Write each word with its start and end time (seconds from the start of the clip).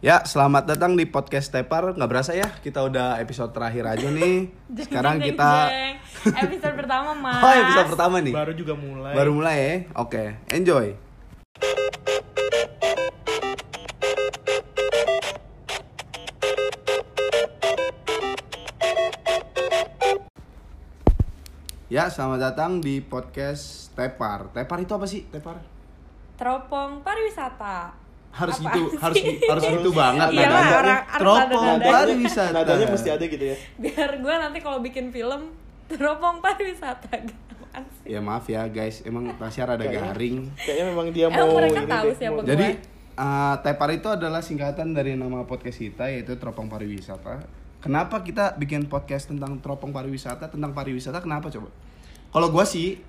Ya, 0.00 0.24
selamat 0.24 0.64
datang 0.64 0.96
di 0.96 1.04
podcast 1.04 1.52
Tepar. 1.52 1.92
Nggak 1.92 2.08
berasa 2.08 2.32
ya, 2.32 2.48
kita 2.64 2.80
udah 2.80 3.20
episode 3.20 3.52
terakhir 3.52 3.84
aja 3.84 4.08
nih. 4.08 4.48
Sekarang 4.88 5.20
Jeng, 5.20 5.36
kita 5.36 5.68
jeng. 5.68 5.94
episode 6.40 6.72
pertama 6.72 7.12
mas 7.28 7.44
Oh, 7.44 7.52
episode 7.52 7.88
pertama 7.92 8.16
nih. 8.24 8.32
Baru 8.32 8.52
juga 8.56 8.72
mulai. 8.80 9.12
Baru 9.12 9.36
mulai 9.36 9.56
ya. 9.60 9.74
Oke, 10.00 10.40
enjoy. 10.48 10.96
Ya, 21.92 22.08
selamat 22.08 22.40
datang 22.40 22.80
di 22.80 23.04
podcast 23.04 23.92
Tepar. 23.92 24.48
Tepar 24.56 24.80
itu 24.80 24.96
apa 24.96 25.04
sih? 25.04 25.28
Tepar? 25.28 25.60
teropong 26.40 27.04
pariwisata 27.04 27.92
Harus 28.30 28.56
Apaan 28.56 28.70
gitu, 28.70 28.80
sih? 28.86 28.96
harus 28.96 29.16
harus 29.44 29.64
gitu 29.72 29.90
banget 29.90 30.28
Iya 30.30 30.46
nadanya. 30.46 30.70
orang- 30.72 31.04
harus 31.04 31.18
Teropong 31.20 31.78
pariwisata. 31.80 32.52
Nadanya 32.54 32.86
mesti 32.88 33.08
ada 33.10 33.24
gitu 33.26 33.44
ya. 33.44 33.56
biar 33.76 34.10
gue 34.16 34.34
nanti 34.36 34.58
kalau 34.58 34.78
bikin 34.78 35.10
film 35.10 35.50
teropong 35.86 36.38
pariwisata 36.38 37.10
sih? 37.26 38.06
Ya 38.06 38.18
maaf 38.18 38.46
ya 38.46 38.66
guys, 38.66 39.02
emang 39.02 39.34
Tasya 39.34 39.62
rada 39.64 39.82
Kayaknya- 39.82 40.10
garing. 40.10 40.36
Kayaknya 40.56 40.84
memang 40.86 41.06
dia 41.08 41.26
Emang 41.26 41.38
mau 41.40 41.56
mereka 41.56 41.80
ini 41.80 41.90
tahu 41.90 42.04
deh, 42.04 42.16
siapa 42.16 42.32
mau- 42.32 42.40
gue? 42.40 42.48
Jadi 42.48 42.66
uh, 43.16 43.54
Tepar 43.60 43.90
itu 43.90 44.08
adalah 44.08 44.40
singkatan 44.40 44.88
dari 44.90 45.12
nama 45.12 45.42
podcast 45.42 45.78
kita 45.78 46.04
yaitu 46.06 46.34
Teropong 46.34 46.66
Pariwisata. 46.66 47.42
Kenapa 47.78 48.20
kita 48.20 48.54
bikin 48.54 48.86
podcast 48.86 49.26
tentang 49.26 49.56
teropong 49.56 49.88
pariwisata, 49.88 50.46
tentang 50.46 50.70
pariwisata? 50.70 51.16
Kenapa 51.18 51.48
coba? 51.48 51.72
Kalau 52.28 52.48
gua 52.48 52.62
sih, 52.62 53.00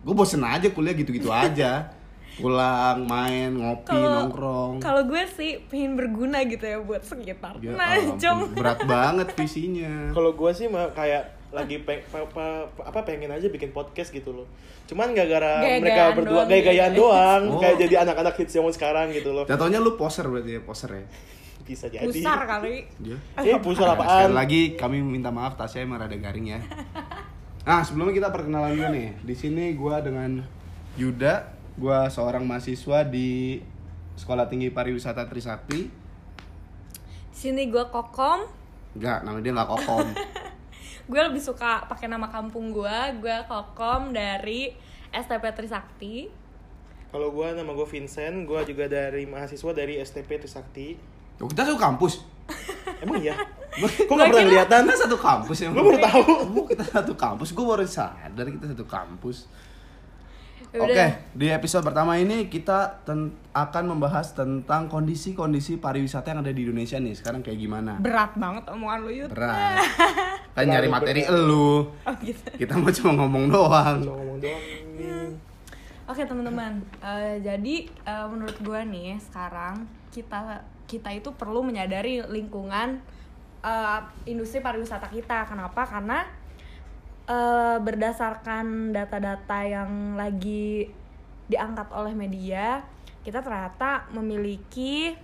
gue 0.00 0.14
bosen 0.14 0.38
aja 0.40 0.70
kuliah 0.70 0.94
gitu-gitu 0.94 1.28
aja. 1.28 1.90
Pulang, 2.34 2.98
main, 3.04 3.50
ngopi, 3.52 3.88
Kalau- 3.88 4.26
nongkrong. 4.26 4.72
kalau 4.78 5.02
gue 5.04 5.22
sih 5.28 5.62
pengen 5.64 5.94
berguna 5.94 6.42
gitu 6.42 6.62
ya 6.62 6.78
buat 6.78 7.00
sekitar 7.00 7.56
Ya 7.58 7.72
nah 7.72 7.94
berat 8.50 8.82
banget 8.82 9.28
visinya. 9.32 10.10
Kalau 10.10 10.32
gue 10.32 10.50
sih 10.50 10.66
mah 10.66 10.90
kayak 10.90 11.22
lagi 11.48 11.78
peng, 11.80 12.02
pa- 12.04 12.26
pa- 12.26 12.66
apa 12.82 13.00
pengen 13.02 13.30
aja 13.30 13.46
bikin 13.46 13.70
podcast 13.70 14.10
gitu 14.10 14.34
loh. 14.34 14.50
Cuman 14.84 15.10
gak 15.10 15.28
gara 15.28 15.62
Gaya-gayaan 15.62 15.80
mereka 15.80 16.02
berdua 16.12 16.34
doang 16.36 16.48
gaya-gayaan 16.50 16.90
gitu 16.90 16.98
ya. 16.98 17.06
doang, 17.06 17.42
Oh. 17.46 17.58
kayak 17.58 17.76
jadi 17.78 17.94
anak-anak 18.02 18.34
hits 18.34 18.52
zaman 18.52 18.72
sekarang 18.72 19.06
gitu 19.10 19.30
loh. 19.30 19.44
Jatuhnya 19.44 19.78
lu 19.78 19.94
poser 19.94 20.26
berarti 20.26 20.50
ya, 20.52 20.60
poser 20.60 20.90
ya. 20.92 21.06
Bisa 21.62 21.86
jadi. 21.86 22.04
pusar 22.04 22.44
kali 22.44 22.84
Iya. 23.00 23.16
Eh, 23.38 23.56
pusar 23.56 23.86
Nah, 23.86 23.94
apaan? 23.94 24.10
sekali 24.26 24.34
lagi 24.34 24.60
kami 24.74 25.00
minta 25.00 25.30
maaf 25.30 25.54
Tasya 25.54 25.80
emang 25.80 25.96
rada 25.96 26.12
garing 26.12 26.50
ya. 26.50 26.58
Nah, 27.64 27.80
sebelumnya 27.80 28.12
kita 28.12 28.28
perkenalan 28.28 28.74
dulu 28.74 28.88
nih. 28.90 29.08
Di 29.22 29.32
sini 29.32 29.72
gua 29.72 29.96
dengan 29.98 30.44
Yuda, 30.94 31.53
gua 31.74 32.06
seorang 32.06 32.46
mahasiswa 32.46 33.02
di 33.02 33.58
Sekolah 34.14 34.46
Tinggi 34.46 34.70
Pariwisata 34.70 35.26
Trisakti. 35.26 35.80
di 37.34 37.38
sini 37.50 37.66
gue 37.66 37.82
kokom 37.90 38.46
Enggak, 38.94 39.26
nama 39.26 39.42
dia 39.42 39.50
nggak 39.50 39.66
kokom. 39.74 40.06
gue 41.10 41.20
lebih 41.20 41.42
suka 41.42 41.82
pakai 41.90 42.06
nama 42.06 42.30
kampung 42.30 42.70
gue 42.70 42.96
gue 43.18 43.36
kokom 43.50 44.14
dari 44.14 44.70
STP 45.10 45.50
Trisakti 45.50 46.30
Kalau 47.10 47.30
gue 47.30 47.46
nama 47.54 47.70
gue 47.70 47.86
Vincent, 47.86 48.42
gue 48.42 48.60
juga 48.66 48.90
dari 48.90 49.22
mahasiswa 49.22 49.70
dari 49.70 50.02
STP 50.02 50.34
Trisakti. 50.34 50.98
Oh, 51.38 51.46
kita 51.50 51.62
satu 51.62 51.78
kampus. 51.78 52.26
Emang 52.98 53.22
iya? 53.22 53.38
Kok 53.78 54.10
gak 54.10 54.34
pernah 54.34 54.42
kelihatan? 54.42 54.82
Kita 54.82 55.06
satu 55.06 55.14
kampus 55.22 55.62
ya. 55.62 55.70
Gue 55.70 55.78
baru 55.78 55.98
tahu. 56.02 56.22
Kita 56.74 56.82
satu 56.82 57.14
kampus. 57.14 57.54
Gue 57.54 57.62
baru 57.70 57.86
sadar 57.86 58.46
kita 58.50 58.66
satu 58.74 58.82
kampus. 58.90 59.46
Yaudah. 60.70 60.86
Oke, 60.86 61.06
di 61.32 61.46
episode 61.48 61.82
pertama 61.82 62.16
ini 62.16 62.46
kita 62.46 63.02
ten- 63.02 63.34
akan 63.50 63.84
membahas 63.86 64.32
tentang 64.32 64.86
kondisi-kondisi 64.86 65.76
pariwisata 65.76 66.30
yang 66.30 66.40
ada 66.40 66.50
di 66.50 66.62
Indonesia 66.62 66.96
nih. 66.96 67.12
Sekarang 67.12 67.40
kayak 67.40 67.58
gimana? 67.58 67.98
berat 67.98 68.32
banget 68.34 68.64
omongan 68.66 68.98
lu 69.00 69.10
Yud 69.12 69.30
Berat. 69.30 69.84
Kan 70.54 70.64
nyari 70.64 70.86
materi 70.86 71.22
elu. 71.22 71.90
oh 71.90 72.14
gitu 72.18 72.46
Kita 72.56 72.74
mau 72.74 72.90
cuma 72.90 73.10
ngomong 73.16 73.44
doang. 73.48 73.96
Lo 74.00 74.12
ngomong 74.14 74.38
doang. 74.38 75.30
Oke 76.04 76.22
teman-teman, 76.22 76.84
Eh, 77.00 77.40
jadi 77.40 77.74
eh, 77.86 78.26
menurut 78.28 78.56
gue 78.58 78.80
nih 78.84 79.16
sekarang 79.20 79.84
kita 80.08 80.60
kita 80.84 81.08
itu 81.10 81.32
perlu 81.32 81.60
menyadari 81.60 82.20
lingkungan 82.22 83.00
eh, 83.60 84.00
industri 84.24 84.60
pariwisata 84.60 85.08
kita. 85.08 85.44
Kenapa? 85.44 85.82
Karena 85.82 86.22
eh, 87.28 87.76
berdasarkan 87.80 88.92
data-data 88.92 89.58
yang 89.64 90.16
lagi 90.16 90.88
diangkat 91.48 91.88
oleh 91.92 92.16
media, 92.16 92.84
kita 93.24 93.40
ternyata 93.44 94.08
memiliki 94.12 95.16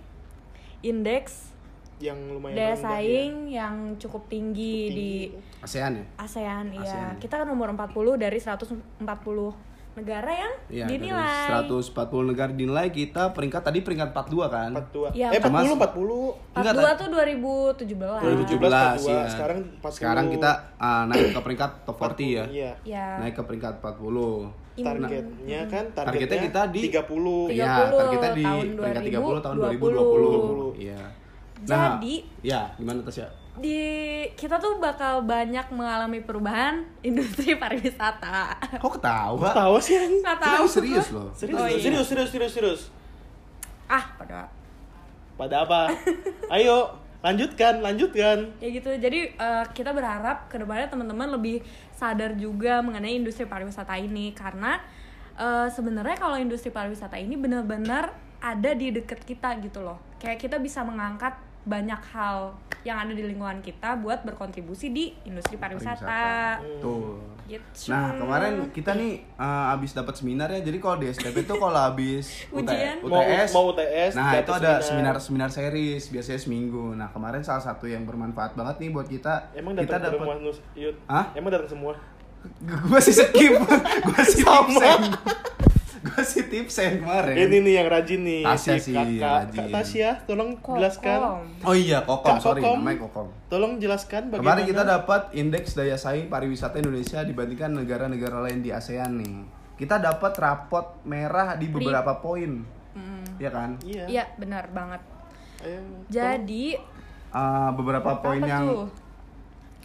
indeks 0.81 1.53
Yang 2.01 2.33
lumayan 2.33 2.57
daya 2.57 2.73
saing 2.73 3.33
yang 3.53 3.93
cukup 4.01 4.25
tinggi, 4.25 4.89
Cukup 4.89 4.97
di 4.97 5.11
tinggi. 5.29 5.61
ASEAN 5.61 5.91
ya? 6.01 6.05
ASEAN, 6.17 6.65
iya. 6.73 6.81
ASEAN. 6.81 7.13
Kita 7.21 7.45
kan 7.45 7.47
nomor 7.49 7.69
40 7.77 8.17
dari 8.17 8.41
140 8.41 8.97
negara 9.91 10.31
yang 10.31 10.53
Iya, 10.71 10.85
dinilai. 10.87 11.51
dari 11.51 11.67
140 11.67 12.23
negara 12.23 12.51
dinilai 12.51 12.87
kita 12.89 13.35
peringkat 13.35 13.61
tadi 13.61 13.79
peringkat 13.81 14.15
42 14.15 14.47
kan? 14.47 14.71
42. 14.71 15.11
Iya, 15.11 15.27
eh 15.29 15.39
40 15.39 15.51
Mas. 15.51 15.67
40. 15.75 16.23
Enggak, 16.53 16.73
42 16.73 16.91
tuh 16.95 17.07
2017. 17.11 18.17
2017, 18.17 18.55
2017 18.55 19.03
ya. 19.05 19.23
Sekarang 19.27 19.59
40. 19.77 19.91
Sekarang 19.91 20.25
kita 20.31 20.51
ah, 20.79 21.03
naik 21.05 21.35
ke 21.35 21.41
peringkat 21.41 21.71
top 21.83 21.95
40 21.97 22.27
ya. 22.31 22.43
Iya. 22.47 22.71
Ya. 22.87 23.07
Naik 23.19 23.35
ke 23.35 23.43
peringkat 23.43 23.73
40. 23.77 24.47
Ini- 24.71 24.87
Targetnya 24.87 25.61
kan 25.67 25.83
Targetnya 25.91 26.27
targetnya, 26.31 26.39
kita 26.41 26.61
di- 26.71 26.83
30. 26.87 27.51
Tiga- 27.51 27.59
Iya, 27.59 27.73
30 27.75 27.99
targetnya 27.99 28.31
di 28.31 28.43
tahun 28.43 28.65
peringkat 28.71 29.03
30 29.03 29.39
tahun 29.43 29.55
2020. 29.59 29.91
2020. 29.91 30.71
Iya. 30.79 31.01
Nah, 31.61 31.77
Jadi- 31.93 32.19
ya 32.41 32.61
gimana 32.73 32.99
Tasya? 33.03 33.27
Di 33.59 33.79
kita 34.33 34.55
tuh 34.57 34.79
bakal 34.79 35.27
banyak 35.27 35.67
mengalami 35.71 36.23
perubahan 36.23 36.87
industri 37.07 37.55
pariwisata. 37.55 38.55
Kok 38.79 38.91
ketawa? 38.97 39.49
Tahu 39.51 39.75
sih 39.77 39.99
yang 39.99 40.13
Nggak 40.19 40.37
Kita 40.39 40.55
tahu. 40.55 40.65
serius 40.67 41.07
loh. 41.11 41.27
serius, 41.35 41.59
Oh, 41.59 41.67
iya. 41.67 41.77
serius, 41.77 42.07
serius, 42.07 42.29
serius, 42.29 42.53
serius. 42.53 42.81
Ah, 43.85 44.07
pada 44.15 44.47
Pada 45.35 45.67
apa? 45.67 45.91
Ayo, 46.55 46.95
lanjutkan, 47.19 47.81
lanjutkan. 47.81 48.55
ya 48.57 48.69
gitu. 48.69 48.87
Jadi 48.95 49.19
eh, 49.29 49.65
kita 49.73 49.91
berharap 49.91 50.47
ke 50.47 50.55
depannya 50.55 50.87
teman-teman 50.87 51.33
lebih 51.33 51.59
sadar 51.91 52.31
juga 52.33 52.79
mengenai 52.79 53.19
industri 53.19 53.43
pariwisata 53.43 53.99
ini 53.99 54.31
karena 54.31 54.79
eh, 55.35 55.67
sebenarnya 55.67 56.15
kalau 56.15 56.39
industri 56.39 56.71
pariwisata 56.71 57.19
ini 57.19 57.35
benar-benar 57.35 58.15
ada 58.39 58.71
di 58.71 58.89
deket 58.89 59.21
kita 59.21 59.59
gitu 59.59 59.83
loh. 59.83 59.99
Kayak 60.17 60.39
kita 60.39 60.57
bisa 60.57 60.81
mengangkat 60.81 61.35
banyak 61.63 62.01
hal 62.11 62.57
yang 62.81 62.97
ada 62.97 63.13
di 63.13 63.21
lingkungan 63.21 63.61
kita 63.61 63.93
buat 63.95 64.21
berkontribusi 64.21 64.89
di 64.89 65.13
industri 65.23 65.53
pariwisata. 65.55 66.57
Tuh. 66.79 67.21
Gitu. 67.43 67.91
Nah, 67.91 68.15
kemarin 68.15 68.71
kita 68.71 68.95
nih 68.95 69.27
uh, 69.35 69.75
abis 69.75 69.91
dapat 69.91 70.15
seminar 70.15 70.47
ya. 70.49 70.63
Jadi 70.63 70.79
kalau 70.79 70.95
di 70.95 71.11
STP 71.11 71.43
tuh 71.43 71.59
kalau 71.59 71.75
abis 71.75 72.25
Ujian. 72.55 72.97
UT- 72.97 73.11
Mau- 73.11 73.19
UTS, 73.19 73.49
mau 73.51 73.63
UTS, 73.69 74.11
nah 74.15 74.31
itu 74.33 74.51
ada 74.51 74.79
seminar. 74.79 75.19
seminar-seminar 75.19 75.49
series 75.51 76.03
biasanya 76.07 76.39
seminggu. 76.39 76.95
Nah 76.95 77.11
kemarin 77.11 77.43
salah 77.43 77.59
satu 77.59 77.85
yang 77.85 78.07
bermanfaat 78.07 78.55
banget 78.55 78.79
nih 78.79 78.89
buat 78.89 79.05
kita. 79.05 79.51
Emang 79.51 79.75
kita 79.75 79.99
datang 79.99 80.15
dapat. 80.15 80.23
rumah 80.23 80.37
Nus 80.39 80.57
Yud? 80.73 80.95
Hah? 81.05 81.25
Emang 81.35 81.51
datang 81.51 81.69
semua? 81.69 81.93
Gue 82.65 82.97
sih 82.97 83.13
skip, 83.13 83.53
gue 84.07 84.21
sih 84.25 84.41
Sama. 84.41 85.13
Tipsen, 86.11 86.13
gue 86.13 86.23
sih 86.23 86.43
tipsen 86.45 86.91
kemarin. 86.99 87.35
Ini 87.37 87.57
nih 87.59 87.73
yang 87.73 87.87
rajin 87.87 88.21
nih. 88.21 88.41
Tasya 88.43 88.73
si 88.75 88.81
sih 88.83 88.93
Kak, 88.93 89.05
yang 89.05 89.17
Kak, 89.17 89.33
rajin. 89.37 89.57
Kak 89.57 89.67
Tasya, 89.71 90.09
tolong 90.23 90.51
Kokom. 90.55 90.75
jelaskan. 90.77 91.19
Oh 91.61 91.73
iya, 91.73 91.99
kokom, 92.01 92.27
Kak 92.27 92.39
sorry 92.39 92.61
Kokom. 92.61 92.77
namanya 92.77 92.97
kokom. 93.01 93.27
Tolong 93.47 93.73
jelaskan 93.77 94.21
bagaimana. 94.27 94.43
Kemarin 94.43 94.63
kita 94.65 94.83
dapat 94.83 95.21
indeks 95.33 95.69
daya 95.73 95.95
saing 95.95 96.27
pariwisata 96.27 96.75
Indonesia 96.77 97.19
dibandingkan 97.21 97.71
negara-negara 97.73 98.37
lain 98.41 98.59
di 98.59 98.69
ASEAN 98.69 99.11
nih. 99.17 99.35
Kita 99.75 99.97
dapat 99.97 100.35
rapot 100.35 101.01
merah 101.03 101.55
di 101.55 101.65
beberapa 101.65 102.17
poin, 102.17 102.61
Mm. 102.91 103.39
ya 103.39 103.49
kan? 103.49 103.79
Iya. 103.81 104.03
Iya, 104.05 104.23
benar 104.35 104.67
banget. 104.69 105.01
Ayo, 105.61 105.79
Jadi 106.05 106.75
Uh, 107.31 107.71
beberapa 107.71 108.19
poin 108.19 108.43
yang 108.43 108.67
tuh? 108.67 108.91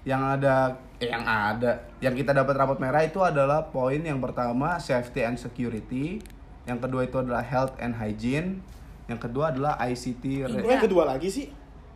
yang 0.03 0.19
ada 0.19 0.75
yang 0.97 1.29
ada 1.29 1.85
yang 2.01 2.17
kita 2.17 2.33
dapat 2.33 2.57
rapot 2.57 2.81
merah 2.81 3.05
itu 3.05 3.21
adalah 3.21 3.69
poin 3.69 4.01
yang 4.01 4.17
pertama 4.17 4.81
safety 4.81 5.21
and 5.21 5.37
security, 5.37 6.25
yang 6.65 6.81
kedua 6.81 7.05
itu 7.05 7.21
adalah 7.21 7.45
health 7.45 7.77
and 7.77 7.93
hygiene, 8.01 8.65
yang 9.05 9.21
kedua 9.21 9.53
adalah 9.53 9.77
ICT. 9.77 10.49
Re- 10.49 10.65
yang 10.65 10.85
kedua 10.85 11.05
lagi 11.05 11.29
sih? 11.29 11.47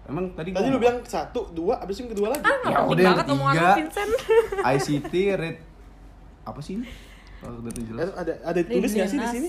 Emang 0.04 0.34
tadi 0.34 0.50
Tadi 0.50 0.68
lu 0.68 0.82
bilang 0.82 1.00
satu, 1.06 1.48
dua, 1.54 1.78
abis 1.80 2.02
yang 2.02 2.10
kedua 2.10 2.34
lagi. 2.34 2.42
ah 2.42 2.58
Ya 2.66 2.78
udah, 2.82 3.02
yang 3.04 3.18
ketiga. 3.22 3.72
ICT 4.66 5.14
rate 5.40 5.60
apa 6.42 6.60
sih 6.60 6.82
ini? 6.82 6.88
Kalau 7.40 7.56
udah 7.62 7.72
jelas. 7.72 8.04
Eh, 8.04 8.14
ada 8.16 8.32
ada 8.42 8.60
tulis 8.60 8.90
nggak 8.90 9.08
sih 9.08 9.18
di 9.18 9.28
sini? 9.28 9.48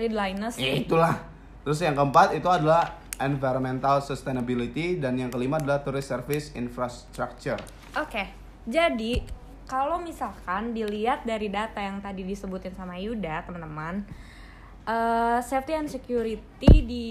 Lead 0.00 0.14
liners. 0.14 0.56
Ya 0.56 0.74
itulah. 0.74 1.14
Terus 1.62 1.78
yang 1.84 1.94
keempat 1.94 2.34
itu 2.34 2.48
adalah 2.48 2.96
environmental 3.20 4.00
sustainability 4.00 4.96
dan 4.96 5.18
yang 5.18 5.28
kelima 5.28 5.58
adalah 5.58 5.82
tourist 5.82 6.08
service 6.08 6.54
infrastructure. 6.54 7.58
Oke, 7.98 8.30
jadi 8.68 9.24
kalau 9.68 10.00
misalkan 10.00 10.72
dilihat 10.76 11.24
dari 11.24 11.48
data 11.48 11.80
yang 11.80 12.00
tadi 12.00 12.24
disebutin 12.24 12.72
sama 12.72 12.96
Yuda, 12.96 13.44
teman-teman, 13.44 14.04
eh, 14.88 15.38
safety 15.44 15.72
and 15.76 15.88
security 15.88 16.72
di 16.84 17.08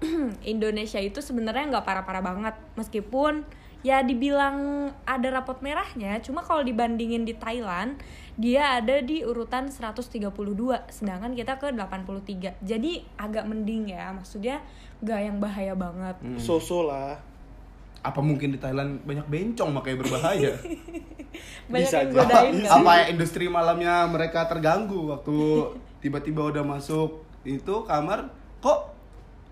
Indonesia 0.52 1.00
itu 1.00 1.20
sebenarnya 1.24 1.68
nggak 1.68 1.84
parah-parah 1.84 2.22
banget 2.22 2.54
meskipun 2.78 3.44
ya 3.86 4.02
dibilang 4.02 4.90
ada 5.06 5.28
rapot 5.38 5.62
merahnya 5.62 6.18
cuma 6.18 6.42
kalau 6.42 6.66
dibandingin 6.66 7.22
di 7.22 7.34
Thailand 7.38 7.94
dia 8.34 8.82
ada 8.82 8.98
di 8.98 9.22
urutan 9.22 9.70
132 9.70 10.18
sedangkan 10.90 11.30
kita 11.38 11.62
ke 11.62 11.70
83 11.70 12.58
jadi 12.58 12.92
agak 13.14 13.46
mending 13.46 13.94
ya 13.94 14.10
maksudnya 14.10 14.66
nggak 14.98 15.20
yang 15.22 15.36
bahaya 15.38 15.74
banget 15.78 16.18
Hmm. 16.18 16.38
So-so. 16.42 16.90
Apa 18.02 18.20
mungkin 18.22 18.54
di 18.54 18.58
Thailand 18.58 19.02
banyak 19.02 19.26
bencong 19.26 19.70
makanya 19.74 19.96
berbahaya? 20.02 20.52
banyak 21.70 21.86
Bisa 21.86 21.96
yang 22.02 22.10
godain 22.16 22.54
Bisa. 22.56 22.70
kan 22.72 22.80
apa 22.82 22.92
ya 22.96 23.04
industri 23.12 23.44
malamnya 23.46 23.94
mereka 24.08 24.48
terganggu 24.48 25.12
waktu 25.12 25.36
tiba-tiba 26.02 26.48
udah 26.48 26.64
masuk 26.64 27.22
itu 27.44 27.74
kamar 27.84 28.30
kok 28.58 28.94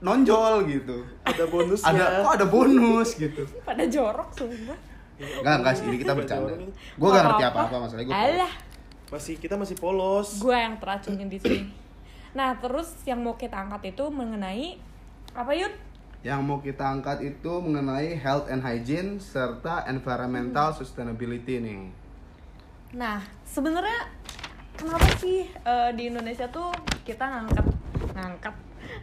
nonjol 0.01 0.67
gitu. 0.67 1.05
Ada 1.25 1.45
bonusnya. 1.49 1.89
Ada 1.93 2.05
kok 2.25 2.33
ada 2.37 2.47
bonus 2.47 3.09
gitu. 3.17 3.43
pada 3.69 3.85
jorok 3.87 4.29
sumpah 4.35 4.79
Enggak, 5.17 5.55
enggak 5.65 5.73
sih, 5.81 5.85
ini 5.89 5.97
kita 5.97 6.13
bercanda. 6.13 6.53
Gue 7.01 7.09
gak 7.09 7.25
ngerti 7.25 7.45
apa-apa 7.49 7.77
masalahnya 7.89 8.05
gue. 8.05 8.13
alah 8.13 8.53
Masih 9.09 9.41
kita 9.41 9.57
masih 9.57 9.77
polos. 9.81 10.37
gue 10.37 10.53
yang 10.53 10.77
teracunin 10.77 11.31
di 11.31 11.39
sini 11.41 11.65
nah 12.33 12.53
terus 12.53 12.93
yang 13.09 13.25
mau 13.25 13.33
kita 13.33 13.57
angkat 13.57 13.97
itu 13.97 14.05
mengenai 14.13 14.77
apa 15.33 15.57
yud 15.57 15.73
Yang 16.27 16.41
mau 16.43 16.59
kita 16.59 16.83
angkat 16.83 17.23
itu 17.23 17.53
mengenai 17.57 18.19
health 18.19 18.51
and 18.51 18.59
hygiene 18.59 19.23
serta 19.23 19.87
environmental 19.87 20.75
Hmm. 20.75 20.79
sustainability 20.83 21.63
nih. 21.63 21.87
Nah, 22.93 23.23
sebenarnya 23.45 24.11
kenapa 24.75 25.07
sih 25.17 25.47
eh, 25.47 25.91
di 25.95 26.11
Indonesia 26.11 26.51
tuh 26.51 26.75
kita 27.03 27.23
ngangkat 27.25 27.67
ngangkat 28.13 28.55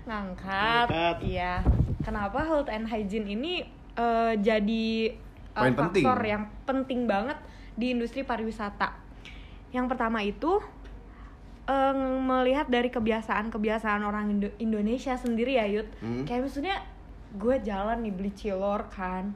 ngangkat 0.04 0.86
Ngangkat. 0.86 1.16
iya. 1.24 1.64
Kenapa 2.02 2.44
health 2.44 2.68
and 2.68 2.84
hygiene 2.86 3.28
ini 3.30 3.64
eh, 3.96 4.34
jadi 4.38 5.16
eh, 5.48 5.56
Poin 5.56 5.72
penting. 5.74 6.04
faktor 6.04 6.19
yang 6.22 6.44
penting 6.64 7.08
banget 7.08 7.40
di 7.74 7.90
industri 7.90 8.22
pariwisata. 8.22 9.00
Yang 9.72 9.86
pertama 9.88 10.19
itu 10.19 10.60
eh, 11.64 11.96
melihat 12.19 12.68
dari 12.68 12.92
kebiasaan-kebiasaan 12.92 14.04
orang 14.04 14.28
Indo- 14.30 14.56
Indonesia 14.58 15.16
sendiri 15.16 15.56
ya, 15.56 15.64
Yud. 15.66 15.88
Hmm. 15.98 16.28
Kayak 16.28 16.52
maksudnya 16.52 16.76
gue 17.33 17.56
jalan 17.65 17.97
nih 18.06 18.13
beli 18.13 18.31
cilor 18.33 18.85
kan. 18.94 19.33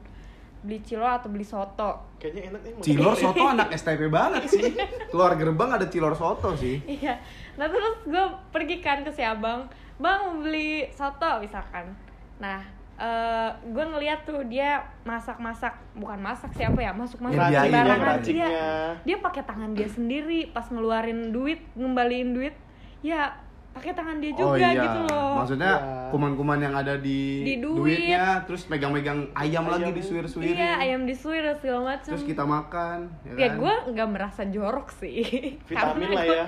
Beli 0.58 0.82
cilor 0.82 1.22
atau 1.22 1.30
beli 1.30 1.46
soto. 1.46 2.18
Kayaknya 2.18 2.42
enak 2.50 2.60
nih. 2.62 2.72
Cilor 2.82 3.14
soto 3.22 3.42
anak 3.46 3.70
STP 3.74 4.10
banget 4.10 4.50
sih. 4.50 4.74
Keluar 5.10 5.38
gerbang 5.38 5.70
ada 5.78 5.86
cilor 5.86 6.14
soto 6.14 6.54
sih. 6.58 6.82
Iya. 6.86 7.18
Nah 7.58 7.66
terus 7.70 8.02
gue 8.06 8.24
pergi 8.50 8.82
kan 8.82 9.02
ke 9.02 9.10
si 9.14 9.22
abang, 9.22 9.66
bang 9.98 10.18
mau 10.30 10.34
beli 10.42 10.86
soto 10.94 11.42
misalkan. 11.42 11.90
Nah, 12.38 12.62
eh 12.98 13.50
gue 13.66 13.84
ngeliat 13.86 14.26
tuh 14.26 14.42
dia 14.46 14.82
masak-masak, 15.02 15.74
bukan 15.94 16.18
masak 16.18 16.50
siapa 16.54 16.78
ya, 16.78 16.90
masuk-masuk 16.94 17.38
Ngerjain, 17.38 17.70
sembarangan. 17.70 17.98
ngeraciknya. 17.98 18.48
Dia, 18.50 18.70
dia 19.06 19.16
pakai 19.22 19.42
tangan 19.46 19.70
dia 19.74 19.88
sendiri 19.90 20.50
pas 20.50 20.66
ngeluarin 20.70 21.30
duit, 21.30 21.62
ngembaliin 21.78 22.30
duit, 22.34 22.54
ya 23.02 23.34
pakai 23.78 23.92
tangan 23.92 24.16
dia 24.18 24.32
juga 24.32 24.68
gitu 24.68 25.00
loh. 25.04 25.14
Oh, 25.14 25.34
Maksudnya 25.38 25.72
Iya. 25.72 26.10
kuman-kuman 26.10 26.58
yang 26.58 26.74
ada 26.74 26.94
di, 26.96 27.20
Di 27.40 27.54
duit. 27.56 27.78
duitnya, 27.94 28.42
terus 28.42 28.66
megang-megang 28.66 29.30
ayam, 29.32 29.64
lagi 29.64 29.86
Ayam. 29.86 29.94
disuir-suirin. 29.94 30.50
Iya, 30.52 30.72
ayam 30.78 31.00
disuir 31.04 31.46
segala 31.56 31.94
macam. 31.94 32.10
Terus 32.10 32.24
kita 32.24 32.42
makan, 32.42 32.98
ya, 33.24 33.32
ya 33.36 33.48
kan? 33.48 33.56
gue 33.56 33.74
nggak 33.92 34.08
merasa 34.08 34.42
jorok 34.44 34.90
sih 34.92 35.22
Vitamin 35.64 36.10
lah 36.10 36.24
gua- 36.24 36.34
ya. 36.34 36.46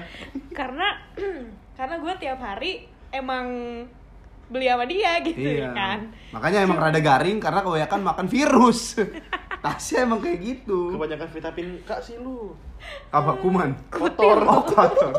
karena 0.51 0.89
karena 1.79 1.95
gue 1.97 2.13
tiap 2.19 2.39
hari 2.39 2.73
emang 3.11 3.47
beli 4.47 4.67
sama 4.67 4.83
dia 4.85 5.23
gitu 5.23 5.39
Iya. 5.39 5.71
kan 5.71 6.11
Makanya 6.33 6.59
emang 6.61 6.79
rada 6.81 6.99
garing 6.99 7.39
karena 7.39 7.61
kebanyakan 7.61 8.01
makan 8.03 8.27
virus. 8.27 8.99
Tasnya 9.61 10.03
emang 10.03 10.19
kayak 10.19 10.41
gitu. 10.41 10.91
Kebanyakan 10.91 11.29
vitamin 11.29 11.69
kak 11.85 12.01
sih 12.01 12.17
lu. 12.17 12.57
Apa 13.11 13.37
kuman? 13.37 13.77
Kotor. 13.89 14.41
Oh, 14.43 14.65
kotor. 14.65 15.13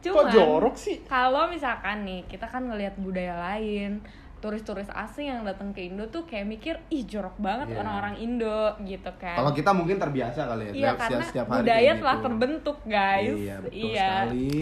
Jorok 0.00 0.16
Kok 0.20 0.30
jorok 0.30 0.74
sih? 0.74 0.96
kalau 1.02 1.46
misalkan 1.46 2.02
nih 2.02 2.24
kita 2.24 2.44
kan 2.44 2.64
ngelihat 2.64 2.96
budaya 2.96 3.34
lain 3.42 4.04
turis-turis 4.38 4.84
asing 4.90 5.30
yang 5.30 5.40
datang 5.42 5.72
ke 5.72 5.80
Indo 5.82 6.04
tuh 6.06 6.22
kayak 6.22 6.44
mikir 6.44 6.76
ih 6.88 7.00
jorok 7.02 7.32
banget 7.38 7.70
Iya. 7.70 7.80
orang-orang 7.80 8.14
Indo 8.18 8.60
gitu 8.82 9.08
kan 9.14 9.34
Kalau 9.34 9.50
kita 9.50 9.72
mungkin 9.72 9.96
terbiasa 9.96 10.44
kali 10.44 10.62
ya, 10.62 10.68
iya 10.68 10.76
setiap- 10.86 11.00
karena 11.00 11.24
setiap 11.24 11.46
hari 11.48 11.58
budaya 11.58 11.92
telah 11.94 12.14
gitu. 12.14 12.24
terbentuk 12.24 12.76
guys 12.84 13.32
Iya, 13.34 13.54
betul 13.58 13.80
Iya. 13.82 14.04
sekali. 14.12 14.60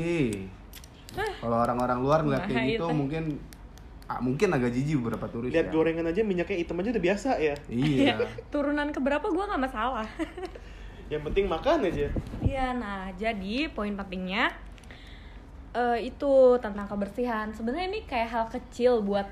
Kalau 1.13 1.57
orang-orang 1.59 1.99
luar 1.99 2.19
ngeliat 2.21 2.43
kayak 2.43 2.57
Nah, 2.57 2.67
gitu 2.71 2.85
itu. 2.85 2.95
mungkin 2.95 3.25
ah, 4.05 4.19
mungkin 4.19 4.49
agak 4.49 4.71
jijik 4.71 4.97
beberapa 4.99 5.27
turis 5.27 5.51
Lihat 5.51 5.67
ya. 5.67 5.73
gorengan 5.73 6.07
aja 6.07 6.21
minyaknya 6.23 6.57
hitam 6.57 6.79
aja 6.79 6.89
udah 6.89 7.03
biasa 7.03 7.31
ya. 7.37 7.55
Iya. 7.67 8.15
turunan 8.55 8.89
keberapa 8.89 9.27
gue 9.27 9.45
nggak 9.45 9.63
masalah 9.63 10.07
Yang 11.11 11.23
penting 11.27 11.45
makan 11.47 11.79
aja. 11.85 12.07
Iya, 12.53 12.67
nah 12.75 13.09
jadi 13.15 13.55
poin 13.69 13.93
pentingnya 13.93 14.53
eh, 15.73 15.99
itu 16.05 16.33
tentang 16.61 16.85
kebersihan. 16.85 17.49
Sebenarnya 17.51 17.89
ini 17.89 18.01
kayak 18.05 18.29
hal 18.29 18.45
kecil 18.47 19.01
buat 19.01 19.25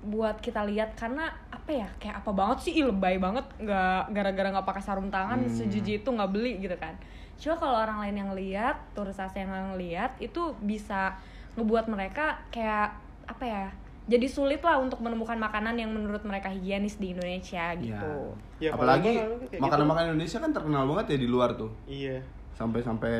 buat 0.00 0.40
kita 0.40 0.64
lihat 0.64 0.96
karena 0.96 1.28
apa 1.52 1.70
ya 1.70 1.88
kayak 2.00 2.24
apa 2.24 2.30
banget 2.32 2.58
sih 2.64 2.72
Ih, 2.72 2.88
lebay 2.88 3.20
banget 3.20 3.44
nggak 3.60 4.16
gara-gara 4.16 4.48
nggak 4.48 4.64
pakai 4.64 4.80
sarung 4.80 5.12
tangan 5.12 5.44
Hmm. 5.44 5.52
sejujur 5.52 6.00
itu 6.00 6.08
nggak 6.08 6.30
beli 6.32 6.56
gitu 6.56 6.72
kan 6.80 6.96
cuma 7.36 7.52
kalau 7.56 7.76
orang 7.76 8.00
lain 8.00 8.16
yang 8.16 8.30
lihat 8.32 8.80
turis 8.96 9.20
asing 9.20 9.44
yang 9.44 9.76
lihat 9.76 10.16
itu 10.16 10.56
bisa 10.64 11.20
ngebuat 11.52 11.92
mereka 11.92 12.40
kayak 12.48 12.96
apa 13.28 13.44
ya 13.44 13.66
jadi 14.08 14.24
sulit 14.24 14.64
lah 14.64 14.80
untuk 14.80 15.04
menemukan 15.04 15.36
makanan 15.36 15.76
yang 15.76 15.92
menurut 15.92 16.24
mereka 16.24 16.48
higienis 16.48 16.96
di 16.96 17.12
Indonesia 17.12 17.76
gitu 17.76 18.32
Ya, 18.56 18.72
Apalagi 18.72 19.20
kalau 19.20 19.36
kayak 19.36 19.52
gitu. 19.52 19.60
makanan-makanan 19.60 20.08
Indonesia 20.10 20.38
kan 20.38 20.50
terkenal 20.52 20.82
banget 20.84 21.06
ya 21.12 21.18
di 21.20 21.28
luar 21.28 21.50
tuh. 21.56 21.72
Iya. 21.84 22.20
Sampai-sampai 22.60 23.16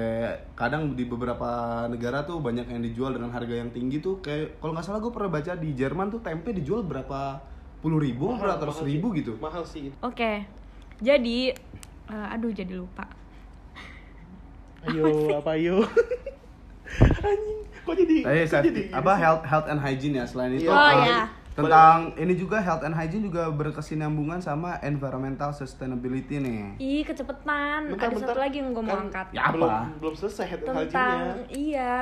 kadang 0.53 0.93
di 0.93 1.09
beberapa 1.09 1.49
negara 1.89 2.29
tuh 2.29 2.45
banyak 2.45 2.69
yang 2.69 2.85
dijual 2.85 3.17
dengan 3.17 3.33
harga 3.33 3.57
yang 3.57 3.73
tinggi 3.73 4.05
tuh 4.05 4.21
kayak 4.21 4.61
kalau 4.61 4.77
nggak 4.77 4.85
salah 4.85 5.01
gue 5.01 5.09
pernah 5.09 5.33
baca 5.33 5.57
di 5.57 5.73
Jerman 5.73 6.13
tuh 6.13 6.21
tempe 6.21 6.53
dijual 6.53 6.85
berapa 6.85 7.41
puluh 7.81 8.05
ribu, 8.05 8.37
berapa 8.37 8.61
ratus 8.61 8.85
ribu 8.85 9.17
sih. 9.17 9.25
gitu. 9.25 9.33
Mahal 9.41 9.65
sih. 9.65 9.89
Oke, 10.05 10.45
jadi, 11.01 11.57
eh, 12.13 12.35
aduh 12.37 12.53
jadi 12.53 12.77
lupa. 12.77 13.09
Ayo, 14.85 15.33
apa 15.41 15.57
ayo? 15.57 15.89
Anjing, 17.25 17.61
kok 17.65 17.95
jadi? 17.97 18.17
Eh, 18.21 18.45
kok 18.45 18.61
jadi 18.61 18.93
apa 18.93 19.13
sih? 19.17 19.21
health 19.25 19.43
health 19.49 19.67
and 19.73 19.81
hygiene 19.81 20.21
ya 20.21 20.29
selain 20.29 20.53
itu. 20.53 20.69
Oh, 20.69 20.77
eh, 20.77 21.09
ya. 21.09 21.40
Tentang 21.53 21.97
ini 22.15 22.35
juga 22.35 22.57
health 22.59 22.81
and 22.81 22.95
hygiene 22.95 23.23
juga 23.23 23.51
berkesinambungan 23.51 24.39
sama 24.39 24.79
environmental 24.81 25.51
sustainability 25.51 26.39
nih. 26.39 26.79
Ih, 26.79 27.03
kecepetan. 27.03 27.91
Bentar, 27.91 28.07
Ada 28.07 28.15
bentar. 28.15 28.29
satu 28.29 28.41
lagi 28.41 28.57
yang 28.59 28.71
gue 28.71 28.81
mau 28.81 28.95
Kan 28.95 29.05
angkat. 29.07 29.27
Ya, 29.31 29.43
apa? 29.45 29.55
Belum, 29.55 29.75
belum 29.99 30.15
selesai 30.17 30.47
head 30.47 30.61
and 30.61 30.69
Tentang 30.87 30.87
hygiene-nya. 30.87 31.45
iya 31.53 31.95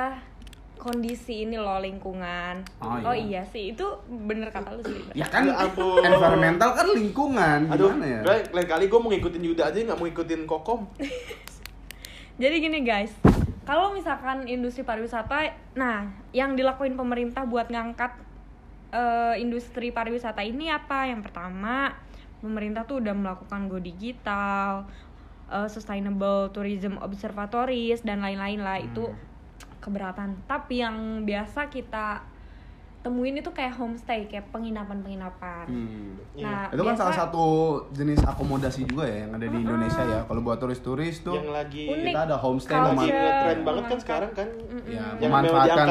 kondisi 0.75 1.43
ini 1.43 1.59
loh 1.59 1.75
lingkungan. 1.77 2.63
Oh, 2.79 3.11
iya. 3.11 3.11
iya 3.11 3.41
sih, 3.43 3.75
itu 3.75 3.83
bener 4.07 4.47
kata 4.47 4.71
lu 4.71 4.81
sih. 4.81 4.95
Ya 5.11 5.27
kan 5.27 5.43
Ya 5.43 5.59
ampun. 5.59 5.99
environmental 5.99 6.71
kan 6.71 6.87
lingkungan 6.87 7.59
Aduh, 7.67 7.91
gimana 7.91 8.05
ya? 8.07 8.21
lain, 8.23 8.43
lain 8.49 8.63
kali 8.65 8.85
gue 8.87 8.95
mau 8.95 9.11
ngikutin 9.11 9.43
Yuda 9.43 9.63
aja 9.67 9.77
nggak 9.83 9.97
mau 9.97 10.07
ngikutin 10.07 10.41
Kokom. 10.45 10.87
Jadi 12.39 12.55
gini 12.63 12.79
guys, 12.79 13.11
kalau 13.67 13.91
misalkan 13.91 14.47
industri 14.47 14.81
pariwisata, 14.81 15.51
nah 15.75 16.07
yang 16.31 16.55
dilakuin 16.55 16.95
pemerintah 16.95 17.43
buat 17.43 17.67
ngangkat 17.67 18.15
eh, 18.89 19.35
industri 19.41 19.93
pariwisata 19.93 20.41
ini 20.45 20.69
apa? 20.69 21.09
Yang 21.09 21.29
pertama, 21.29 21.93
pemerintah 22.41 22.85
tuh 22.85 23.01
udah 23.01 23.13
melakukan 23.13 23.69
go 23.69 23.77
digital, 23.77 24.89
eh, 25.49 25.69
sustainable 25.69 26.49
tourism 26.53 26.97
observatories 27.01 28.01
dan 28.01 28.21
lain-lain 28.21 28.61
lah 28.61 28.77
itu 28.81 29.09
keberatan. 29.79 30.41
Tapi 30.45 30.83
yang 30.83 31.23
biasa 31.23 31.71
kita 31.71 32.23
temuin 32.99 33.31
itu 33.33 33.47
kayak 33.49 33.73
homestay, 33.73 34.27
kayak 34.27 34.51
penginapan-penginapan. 34.51 35.65
Hmm. 35.65 36.19
Nah, 36.35 36.67
Itu 36.67 36.83
kan 36.83 36.93
biasa- 36.93 37.01
salah 37.01 37.15
satu 37.17 37.43
jenis 37.89 38.19
akomodasi 38.21 38.83
juga 38.83 39.07
ya 39.07 39.23
yang 39.23 39.31
ada 39.33 39.45
di 39.45 39.57
Indonesia 39.57 40.03
ya. 40.03 40.19
Kalau 40.23 40.41
buat 40.41 40.57
turis-turis 40.57 41.21
tuh 41.21 41.31
Yang 41.33 41.49
lagi 41.49 41.83
Unik. 41.87 42.03
kita 42.05 42.19
ada 42.21 42.35
homestay 42.35 42.75
Culture. 42.75 42.91
meman- 42.91 43.07
lagi 43.07 43.15
ngetren 43.15 43.59
banget 43.63 43.83
kan 43.85 43.99
sekarang 43.99 44.31
kan. 44.33 44.47
ya. 44.85 45.03
Yang 45.15 45.21
memang 45.21 45.41
memanfaatkan 45.41 45.87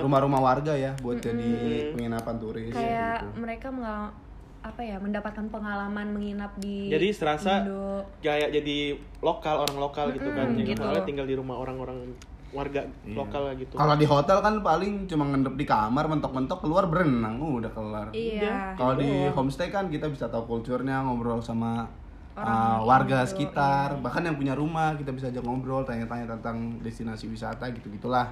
rumah-rumah 0.00 0.40
warga 0.40 0.72
ya 0.72 0.92
buat 0.98 1.18
jadi 1.18 1.50
Mm-mm. 1.50 1.92
penginapan 1.92 2.34
turis 2.38 2.70
kayak 2.70 3.18
gitu. 3.18 3.26
mereka 3.36 3.68
mengal- 3.68 4.14
apa 4.62 4.78
ya 4.78 4.94
mendapatkan 4.94 5.50
pengalaman 5.50 6.06
menginap 6.08 6.54
di 6.56 6.86
Jadi 6.86 7.10
serasa 7.10 7.66
Indo. 7.66 8.06
kayak 8.22 8.54
jadi 8.54 8.94
lokal 9.18 9.58
orang 9.60 9.74
lokal 9.76 10.14
gitu 10.14 10.30
kan. 10.30 10.54
Yang 10.54 10.78
gitu. 10.78 11.02
tinggal 11.02 11.26
di 11.26 11.34
rumah 11.34 11.58
orang-orang 11.58 12.14
warga 12.52 12.84
Iya. 13.02 13.16
lokal 13.16 13.42
lah 13.48 13.54
gitu. 13.56 13.74
Kalau 13.74 13.94
di 13.96 14.06
hotel 14.06 14.38
kan 14.44 14.54
paling 14.60 15.08
cuma 15.08 15.24
ngendep 15.32 15.56
di 15.56 15.64
kamar, 15.64 16.04
mentok-mentok 16.04 16.60
keluar 16.60 16.84
berenang, 16.86 17.40
uh, 17.40 17.58
udah 17.58 17.72
kelar. 17.72 18.08
Iya. 18.12 18.76
Kalau 18.76 19.00
di 19.00 19.08
Doang. 19.08 19.34
homestay 19.40 19.72
kan 19.72 19.88
kita 19.88 20.12
bisa 20.12 20.28
tahu 20.28 20.44
kulturnya, 20.44 21.00
ngobrol 21.00 21.40
sama 21.40 21.88
uh, 22.36 22.78
warga 22.84 23.24
Indo, 23.24 23.30
sekitar, 23.32 23.96
iya. 23.96 24.00
bahkan 24.04 24.22
yang 24.28 24.36
punya 24.36 24.52
rumah 24.52 24.92
kita 25.00 25.16
bisa 25.16 25.32
ajak 25.32 25.40
ngobrol, 25.42 25.82
tanya-tanya 25.88 26.28
tentang 26.38 26.76
destinasi 26.84 27.32
wisata 27.32 27.72
gitu-gitulah. 27.72 28.28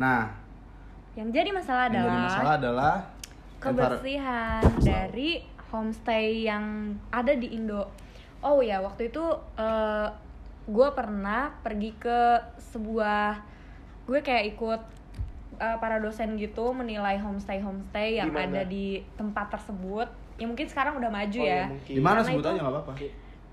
Nah, 0.00 0.32
yang 1.12 1.28
jadi 1.28 1.52
masalah 1.52 1.92
Yang 1.92 2.00
jadi 2.00 2.08
adalah 2.08 2.24
masalah 2.24 2.52
adalah 2.56 2.94
kebersihan 3.60 4.62
dari 4.80 5.44
homestay 5.68 6.48
yang 6.48 6.96
ada 7.12 7.36
di 7.36 7.52
Indo. 7.52 7.84
Oh 8.40 8.64
ya, 8.64 8.80
waktu 8.80 9.12
itu 9.12 9.24
gue 10.70 10.88
pernah 10.94 11.50
pergi 11.60 11.90
ke 11.96 12.38
sebuah 12.56 13.42
gue 14.06 14.20
kayak 14.20 14.54
ikut 14.54 14.80
eh, 15.58 15.76
para 15.76 15.98
dosen 15.98 16.34
gitu 16.34 16.70
menilai 16.70 17.18
homestay 17.18 17.58
homestay 17.58 18.16
yang 18.16 18.30
Di 18.30 18.34
mana? 18.34 18.46
ada 18.48 18.62
di 18.64 18.86
tempat 19.12 19.50
tersebut. 19.50 20.06
Ya 20.38 20.46
mungkin 20.46 20.64
sekarang 20.64 20.96
udah 20.96 21.10
maju 21.10 21.36
Oh, 21.36 21.44
ya. 21.44 21.54
ya, 21.58 21.64
mungkin. 21.68 21.92
di 21.92 22.00
mana 22.00 22.18
sebutannya 22.22 22.56
itu- 22.56 22.64
nggak 22.64 22.74
apa-apa. 22.78 22.92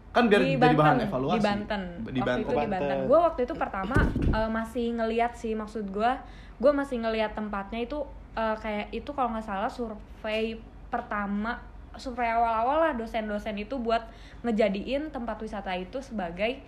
Kan 0.07 0.23
biar 0.31 0.41
di 0.41 0.55
jadi 0.55 0.57
bahan 0.57 0.77
Banten, 0.97 1.05
evaluasi. 1.05 1.35
Di 1.35 1.41
Banten. 1.43 1.81
Di 1.83 1.99
waktu 1.99 2.21
Banten. 2.23 2.41
itu 2.41 2.53
di 2.55 2.67
Banten. 2.71 2.97
Gue 3.05 3.19
waktu 3.19 3.41
itu 3.43 3.53
pertama 3.53 3.97
eh, 4.29 4.49
masih 4.49 4.85
ngeliat 4.95 5.33
sih 5.33 5.53
maksud 5.53 5.85
gue, 5.89 6.11
gue 6.57 6.71
masih 6.71 6.97
ngeliat 6.97 7.33
tempatnya 7.33 7.79
itu 7.81 7.99
eh, 8.33 8.55
kayak 8.55 8.87
itu 8.91 9.09
kalau 9.11 9.33
nggak 9.33 9.43
salah 9.43 9.67
survei 9.67 10.57
pertama, 10.87 11.59
survei 11.93 12.29
awal-awal 12.29 12.77
lah 12.79 12.93
dosen-dosen 12.93 13.57
itu 13.57 13.75
buat 13.77 14.05
ngejadiin 14.41 15.11
tempat 15.11 15.37
wisata 15.37 15.75
itu 15.75 15.99
sebagai 15.99 16.61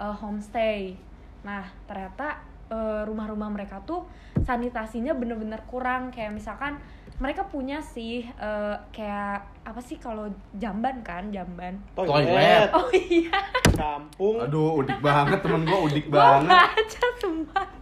eh, 0.00 0.14
homestay. 0.16 0.96
Nah 1.44 1.68
ternyata 1.84 2.40
eh, 2.72 3.02
rumah-rumah 3.04 3.52
mereka 3.52 3.84
tuh 3.84 4.08
sanitasinya 4.40 5.12
bener-bener 5.12 5.60
kurang 5.68 6.08
kayak 6.08 6.32
misalkan 6.32 6.80
mereka 7.20 7.44
punya 7.44 7.84
sih 7.84 8.24
eh, 8.24 8.76
kayak 8.90 9.44
apa 9.60 9.80
sih 9.84 10.00
kalau 10.00 10.24
jamban 10.56 11.04
kan 11.04 11.28
jamban 11.28 11.76
Toilet. 11.92 12.72
oh 12.72 12.88
iya 12.96 13.36
Kampung. 13.76 14.40
Aduh, 14.44 14.80
udik 14.84 15.00
banget 15.00 15.40
temen 15.40 15.64
gua 15.64 15.78
udik 15.88 16.08
gue 16.08 16.16
banget. 16.16 16.48
baca 16.52 17.04
sumpah 17.20 17.79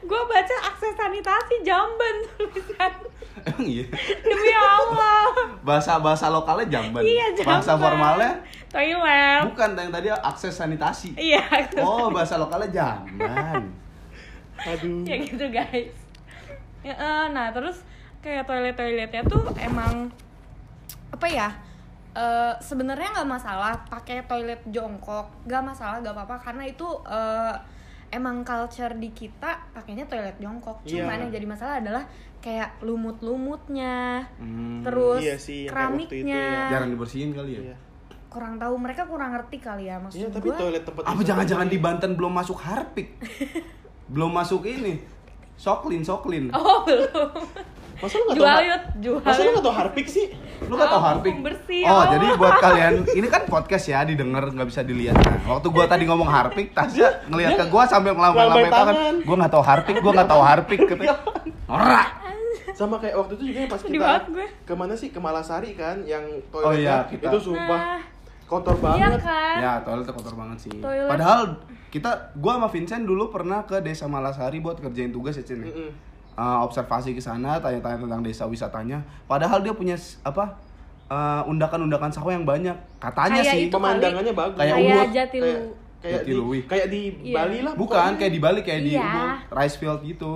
gue 0.00 0.20
baca 0.24 0.56
akses 0.64 0.92
sanitasi 0.92 1.60
jamban 1.60 2.16
tulisan 2.34 2.92
Emang 3.40 3.64
iya. 3.64 3.88
demi 4.20 4.52
allah 4.52 5.32
Bahasa 5.62 5.96
bahasa 5.96 6.28
lokalnya 6.28 6.68
jamban. 6.70 7.00
iya 7.00 7.32
jamban 7.32 7.56
Bahasa 7.56 7.72
formalnya 7.74 8.32
toilet 8.68 9.42
bukan 9.48 9.70
yang 9.74 9.90
tadi 9.90 10.08
akses 10.10 10.52
sanitasi. 10.54 11.16
iya 11.16 11.40
Oh, 11.78 12.08
bahasa 12.08 12.36
lokalnya 12.36 12.68
jamban. 12.70 13.64
Aduh. 14.60 15.04
ya 15.04 15.16
gitu 15.18 15.46
guys 15.48 15.88
Ya, 16.80 16.92
eh, 16.92 17.24
nah 17.30 17.48
terus 17.50 17.84
kayak 18.18 18.44
toilet 18.44 18.72
toiletnya 18.72 19.20
tuh 19.22 19.40
emang 19.54 20.08
apa 21.10 21.26
ya 21.26 21.48
eh, 22.12 22.52
sebenarnya 22.58 23.12
nggak 23.14 23.30
masalah 23.30 23.72
pakai 23.86 24.24
toilet 24.24 24.60
jongkok 24.66 25.28
nggak 25.44 25.60
masalah 25.62 26.00
nggak 26.00 26.12
apa-apa 26.14 26.36
karena 26.42 26.64
itu 26.64 26.84
eh, 27.06 27.54
emang 28.10 28.42
culture 28.42 28.92
di 28.92 29.08
kita 29.08 29.70
pakainya 29.70 30.04
toilet 30.04 30.34
jongkok 30.36 30.82
Iya. 30.82 31.02
cuman 31.02 31.16
yang 31.20 31.32
jadi 31.32 31.46
masalah 31.46 31.74
adalah 31.78 32.04
kayak 32.38 32.80
lumut-lumutnya 32.80 34.26
Hmm, 34.36 34.82
terus 34.82 35.20
iya 35.20 35.36
sih, 35.36 35.64
keramiknya 35.64 36.66
ya. 36.66 36.70
jarang 36.70 36.90
dibersihin 36.90 37.30
kali 37.30 37.50
ya. 37.52 37.60
Iya. 37.64 37.76
kurang 38.26 38.56
tahu 38.56 38.74
mereka 38.76 39.02
kurang 39.04 39.30
ngerti 39.32 39.58
kali 39.58 39.84
ya 39.84 39.98
maksud 39.98 40.16
Iya, 40.16 40.28
tapi 40.28 40.48
gua 40.48 40.56
toilet 40.56 40.82
tempat 40.82 41.02
Apa 41.04 41.20
jangan-jangan 41.20 41.66
di 41.66 41.78
Banten 41.78 42.10
belum 42.12 42.30
masuk 42.32 42.58
Harpik? 42.58 43.18
belum 44.12 44.30
masuk 44.30 44.62
ini. 44.64 45.02
Soklin, 45.56 46.00
Soklin. 46.00 46.46
oh 46.50 46.82
belum 46.82 47.30
Masa 47.96 48.14
lu 48.16 48.22
nggak 48.24 48.32
tahu? 48.32 48.38
jual 48.38 48.58
yuk 48.64 48.82
jual 48.98 49.18
Masa 49.20 49.34
lu 49.36 49.44
yuk. 49.44 49.52
nggak 49.52 49.64
tahu 49.64 49.74
Harpik 49.76 50.06
sih? 50.08 50.26
Lu 50.60 50.74
gak 50.74 50.88
tau 50.88 51.00
Harpik? 51.00 51.34
bersih, 51.40 51.82
oh, 51.82 51.94
oh. 51.94 52.04
jadi 52.08 52.26
buat 52.34 52.54
kalian 52.64 52.94
ini 53.08 53.26
kan 53.26 53.42
podcast 53.44 53.84
ya 53.86 54.02
didengar 54.02 54.44
nggak 54.46 54.66
bisa 54.66 54.82
dilihat. 54.82 55.16
Nah, 55.16 55.56
waktu 55.56 55.66
gua 55.68 55.84
tadi 55.84 56.04
ngomong 56.04 56.26
Harpik, 56.26 56.70
Tasya 56.70 57.24
ngelihat 57.26 57.56
ke 57.56 57.64
gua 57.66 57.84
sambil 57.84 58.12
ngelambai 58.12 58.44
ngelambai 58.44 58.68
tangan. 58.68 58.94
tangan. 58.94 59.14
Gua 59.22 59.36
nggak 59.38 59.52
tahu 59.52 59.62
Harpik, 59.62 59.96
gua 59.98 60.12
nggak 60.12 60.28
tahu 60.28 60.42
Harpik. 60.42 60.80
Katanya, 60.90 61.16
Norak. 61.64 62.08
Sama 62.70 62.96
kayak 62.96 63.14
waktu 63.14 63.32
itu 63.34 63.44
juga 63.46 63.58
yang 63.58 63.70
pas 63.70 63.80
kita 63.80 64.08
ke 64.62 64.74
mana 64.74 64.94
sih? 64.94 65.08
Ke 65.08 65.18
Malasari 65.18 65.72
kan 65.72 66.00
yang 66.02 66.24
Oh 66.52 66.70
iya, 66.70 67.04
toiletnya 67.04 67.10
kita- 67.10 67.28
itu 67.28 67.38
sumpah 67.42 67.80
Nah, 67.80 68.00
kotor 68.46 68.76
iya 68.76 68.82
banget. 68.82 69.20
kan 69.22 69.56
Ya, 69.58 69.72
toiletnya 69.80 70.12
kotor 70.12 70.34
banget 70.34 70.58
sih. 70.60 70.72
Toilet. 70.74 71.08
Padahal 71.08 71.40
kita 71.88 72.10
gua 72.34 72.52
sama 72.56 72.68
Vincent 72.68 73.04
dulu 73.04 73.28
pernah 73.28 73.64
ke 73.64 73.80
Desa 73.80 74.06
Malasari 74.06 74.58
buat 74.58 74.76
kerjain 74.76 75.10
tugas 75.10 75.34
ya, 75.34 75.42
Cin. 75.42 75.60
ya? 75.60 75.68
Mm-mm. 75.68 75.90
Uh, 76.40 76.64
observasi 76.64 77.12
ke 77.12 77.20
sana, 77.20 77.60
tanya-tanya 77.60 78.00
tentang 78.00 78.24
desa 78.24 78.48
wisatanya. 78.48 79.04
Padahal 79.28 79.60
dia 79.60 79.76
punya 79.76 79.92
apa? 80.24 80.56
uh, 81.10 81.42
undakan-undakan 81.44 82.08
sawah 82.08 82.32
yang 82.32 82.48
banyak. 82.48 82.72
Katanya 82.96 83.42
Kayak 83.42 83.52
sih. 83.52 83.62
itu 83.68 83.74
Pemandangannya 83.76 84.32
bagus. 84.32 84.56
Kayak 84.56 84.72
Kayak 84.72 84.88
Ubud. 84.88 85.08
Jatilu. 85.12 85.52
Kayak 86.00 86.20
kayak 86.24 86.24
di 86.24 86.32
kayak 86.64 86.86
di 86.88 87.02
Iya. 87.28 87.34
Bali 87.36 87.58
lah. 87.60 87.72
Bukan, 87.76 87.92
pokoknya. 87.92 88.16
kayak 88.16 88.32
di 88.32 88.40
Bali 88.40 88.60
kayak 88.64 88.80
di 88.80 88.92
Iya. 88.96 89.04
Ubud, 89.04 89.30
rice 89.52 89.76
field 89.76 90.00
gitu. 90.00 90.32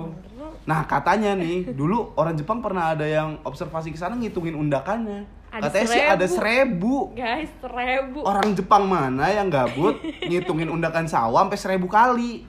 Nah, 0.65 0.81
katanya 0.85 1.31
nih, 1.33 1.73
dulu 1.73 2.13
orang 2.13 2.37
Jepang 2.37 2.61
pernah 2.61 2.93
ada 2.93 3.05
yang 3.05 3.41
observasi 3.41 3.89
ke 3.89 3.97
sana 3.97 4.13
ngitungin 4.13 4.53
undakannya. 4.53 5.25
Ada 5.49 5.71
Katanya 5.71 5.87
sih 5.87 6.01
ada 6.03 6.27
seribu. 6.27 7.15
guys 7.15 7.47
seribu 7.63 8.27
Orang 8.27 8.51
Jepang 8.53 8.85
mana 8.85 9.31
yang 9.31 9.47
gabut 9.47 9.95
ngitungin 10.21 10.67
undakan 10.67 11.07
sawah 11.07 11.47
sampai 11.47 11.55
seribu 11.57 11.87
kali? 11.87 12.43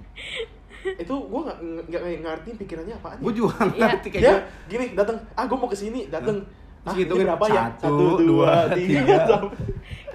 Itu 0.94 1.14
gue 1.16 1.40
nggak 1.42 1.58
nggak 1.84 2.00
nggak 2.00 2.20
ngerti 2.24 2.48
pikirannya 2.56 2.94
apaan 2.94 3.16
Gue 3.18 3.28
ya. 3.28 3.36
juga 3.36 3.54
nggak 3.58 3.74
Iya. 3.74 3.86
ngerti 3.88 4.08
kayak 4.08 4.22
dia 4.22 4.30
gitu. 4.30 4.40
gini 4.68 4.84
datang 4.94 5.16
ah 5.32 5.44
gue 5.44 5.56
mau 5.56 5.66
ke 5.66 5.76
sini 5.76 6.00
datang 6.06 6.36
ah, 6.38 6.46
Terus 6.86 6.94
ini 6.94 7.00
ngitungin 7.02 7.26
berapa 7.26 7.44
ya 7.48 7.64
satu, 7.74 8.06
dua, 8.20 8.52
tiga. 8.76 9.18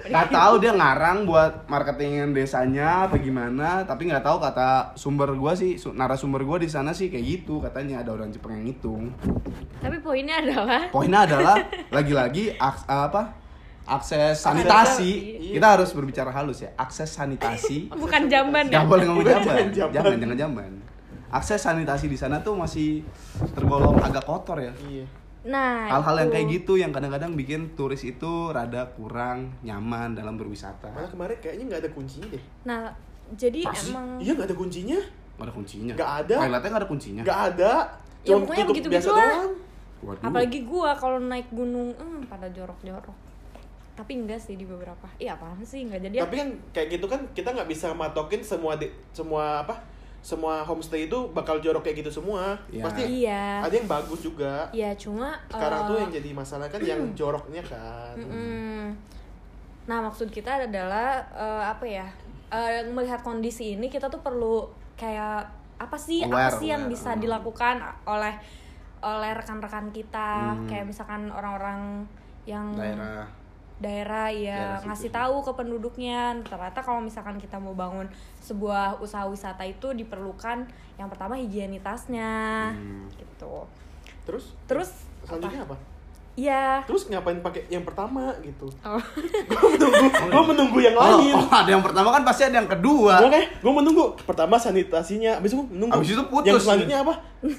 Nggak 0.02 0.28
tahu 0.30 0.54
dia 0.58 0.72
ngarang 0.72 1.18
buat 1.22 1.62
marketingin 1.64 2.34
desanya 2.34 3.06
apa 3.06 3.14
gimana, 3.16 3.86
tapi 3.86 4.10
nggak 4.10 4.18
tahu 4.20 4.42
kata 4.42 4.68
sumber 4.94 5.30
gua 5.32 5.54
sih, 5.54 5.78
su- 5.78 5.94
narasumber 5.94 6.42
gua 6.42 6.58
di 6.58 6.66
sana 6.66 6.90
sih 6.90 7.06
kayak 7.06 7.22
gitu 7.22 7.60
katanya 7.60 8.02
ada 8.02 8.10
orang 8.10 8.34
Jepang 8.34 8.56
yang 8.56 8.66
ngitung. 8.66 9.14
tapi 9.78 10.00
poinnya 10.00 10.42
adalah 10.42 10.90
Poinnya 10.90 11.20
adalah 11.22 11.54
lagi-lagi 11.88 12.50
apa? 12.58 13.30
Akses 13.84 14.38
sanitasi. 14.38 15.10
Iya. 15.42 15.52
Kita 15.58 15.66
harus 15.74 15.90
berbicara 15.90 16.30
halus 16.30 16.60
ya. 16.60 16.70
Akses 16.74 17.10
sanitasi. 17.10 17.90
bukan 18.02 18.26
jamban 18.26 18.66
ya 18.66 18.78
Gak 18.78 18.86
boleh 18.86 19.04
ngomong 19.04 19.26
jamban. 19.26 19.66
jamban. 19.70 19.92
Jangan 19.92 20.16
jangan 20.18 20.36
jamban. 20.38 20.72
Akses 21.28 21.58
sanitasi 21.58 22.06
di 22.06 22.14
sana 22.14 22.38
tuh 22.38 22.54
masih 22.54 23.02
tergolong 23.50 23.96
agak 23.98 24.22
kotor 24.22 24.58
ya. 24.58 24.72
iya 24.84 25.06
nah 25.42 25.90
Hal-hal 25.90 26.22
yang 26.22 26.30
kayak 26.30 26.46
gitu 26.52 26.78
yang 26.78 26.94
kadang-kadang 26.94 27.34
bikin 27.34 27.74
turis 27.74 28.06
itu 28.06 28.30
rada 28.48 28.86
kurang 28.88 29.50
nyaman 29.60 30.14
dalam 30.14 30.38
berwisata. 30.38 30.86
malah 30.88 31.10
kemarin 31.10 31.34
kayaknya 31.36 31.64
nggak 31.66 31.80
ada 31.82 31.90
kuncinya 31.90 32.28
deh 32.30 32.44
nah 32.62 32.94
jadi 33.32 33.66
Pasti. 33.66 33.90
emang 33.90 34.06
iya 34.22 34.32
nggak 34.32 34.46
ada 34.46 34.54
kuncinya 34.54 34.98
Gak 35.32 35.42
ada 35.42 35.52
kuncinya. 35.52 35.92
Nggak 35.98 36.12
ada. 36.22 36.36
Toiletnya 36.38 36.68
gak 36.68 36.78
ada 36.78 36.86
kuncinya. 36.86 37.22
nggak 37.24 37.40
ada 37.48 37.72
Ya, 38.22 38.26
Cuma 38.28 38.38
pokoknya 38.38 38.54
tutup 38.60 38.70
begitu-begitu 38.70 39.02
biasa 39.02 39.10
lah. 39.10 39.26
doang 39.26 39.52
Waduh. 40.02 40.22
apalagi 40.22 40.58
gua 40.62 40.90
kalau 40.94 41.18
naik 41.18 41.48
gunung 41.50 41.88
hmm, 41.90 42.20
pada 42.28 42.46
jorok-jorok 42.46 43.16
tapi 43.92 44.16
enggak 44.16 44.38
sih 44.38 44.56
di 44.56 44.64
beberapa 44.64 45.04
iya 45.16 45.34
apaan 45.34 45.60
sih 45.60 45.84
enggak 45.84 46.00
jadi 46.02 46.16
tapi 46.22 46.36
kan 46.36 46.48
kayak 46.72 46.88
gitu 46.92 47.06
kan 47.06 47.20
kita 47.32 47.48
nggak 47.50 47.68
bisa 47.68 47.92
matokin 47.92 48.40
semua 48.40 48.74
di, 48.74 48.88
semua 49.12 49.60
apa 49.60 49.76
semua 50.22 50.62
homestay 50.62 51.06
itu 51.06 51.18
bakal 51.30 51.58
jorok 51.58 51.82
kayak 51.82 52.00
gitu 52.00 52.10
semua 52.14 52.54
Iya. 52.70 52.84
pasti 52.84 53.02
iya 53.20 53.58
ada 53.60 53.74
yang 53.74 53.90
bagus 53.90 54.22
juga 54.22 54.70
iya 54.70 54.94
cuma 54.94 55.34
sekarang 55.46 55.80
eh, 55.82 55.88
tuh 55.90 55.96
yang 55.98 56.10
jadi 56.14 56.30
masalah 56.32 56.66
kan 56.66 56.80
yang 56.80 57.02
joroknya 57.18 57.62
kan 57.62 58.14
Mm-mm. 58.16 58.94
Nah, 59.82 59.98
maksud 59.98 60.30
kita 60.30 60.62
adalah 60.62 61.18
eh, 61.34 61.64
apa 61.66 61.82
ya? 61.82 62.06
eh, 62.48 62.86
melihat 62.86 63.18
kondisi 63.18 63.74
ini 63.74 63.90
kita 63.90 64.06
tuh 64.06 64.22
perlu 64.22 64.62
kayak 64.94 65.42
apa 65.74 65.98
sih 65.98 66.22
Aware, 66.22 66.30
apa 66.46 66.54
sih 66.54 66.70
yang 66.70 66.86
aware. 66.86 66.94
bisa 66.94 67.18
dilakukan 67.18 67.82
oleh 68.06 68.30
oleh 69.02 69.34
rekan-rekan 69.34 69.90
kita 69.90 70.54
Hmm. 70.54 70.70
kayak 70.70 70.86
misalkan 70.86 71.26
orang-orang 71.28 72.06
yang 72.44 72.70
daerah 72.72 73.26
daerah 73.82 74.26
ya 74.28 74.78
Daerah 74.78 74.86
ngasih 74.86 75.10
situ. 75.10 75.14
tahu 75.14 75.36
ke 75.40 75.52
penduduknya 75.52 76.20
ternyata 76.40 76.78
kalau 76.78 76.98
misalkan 76.98 77.36
kita 77.36 77.56
mau 77.56 77.74
bangun 77.74 78.06
sebuah 78.38 78.96
usaha 78.98 79.26
wisata 79.26 79.62
itu 79.62 79.90
diperlukan 79.92 80.64
yang 80.94 81.08
pertama 81.08 81.34
higienitasnya 81.34 82.32
Hmm. 82.70 83.10
gitu 83.12 83.66
terus 84.22 84.54
terus 84.64 84.90
selanjutnya 85.20 85.62
apa? 85.64 85.76
Iya. 86.32 86.80
terus 86.82 87.04
ngapain 87.04 87.36
pakai 87.38 87.68
yang 87.68 87.82
pertama 87.82 88.32
gitu 88.40 88.64
Oh. 88.80 88.96
gue 89.50 89.68
menunggu 89.70 90.06
gue 90.08 90.42
menunggu 90.48 90.78
yang 90.80 90.94
Oh, 90.94 91.04
lain 91.20 91.34
oh, 91.34 91.44
ada 91.44 91.68
yang 91.68 91.84
pertama 91.84 92.08
kan 92.08 92.22
pasti 92.22 92.42
ada 92.42 92.56
yang 92.56 92.64
kedua. 92.66 93.20
gue 93.20 93.28
kayak 93.28 93.60
gue 93.60 93.72
menunggu 93.74 94.16
pertama 94.18 94.56
sanitasinya 94.56 95.36
abis 95.36 95.52
itu 95.52 95.60
menunggu 95.66 95.92
Abis 95.92 96.08
itu 96.10 96.24
putus. 96.24 96.48
yang 96.48 96.56
selanjutnya 96.58 96.98
apa 97.00 97.14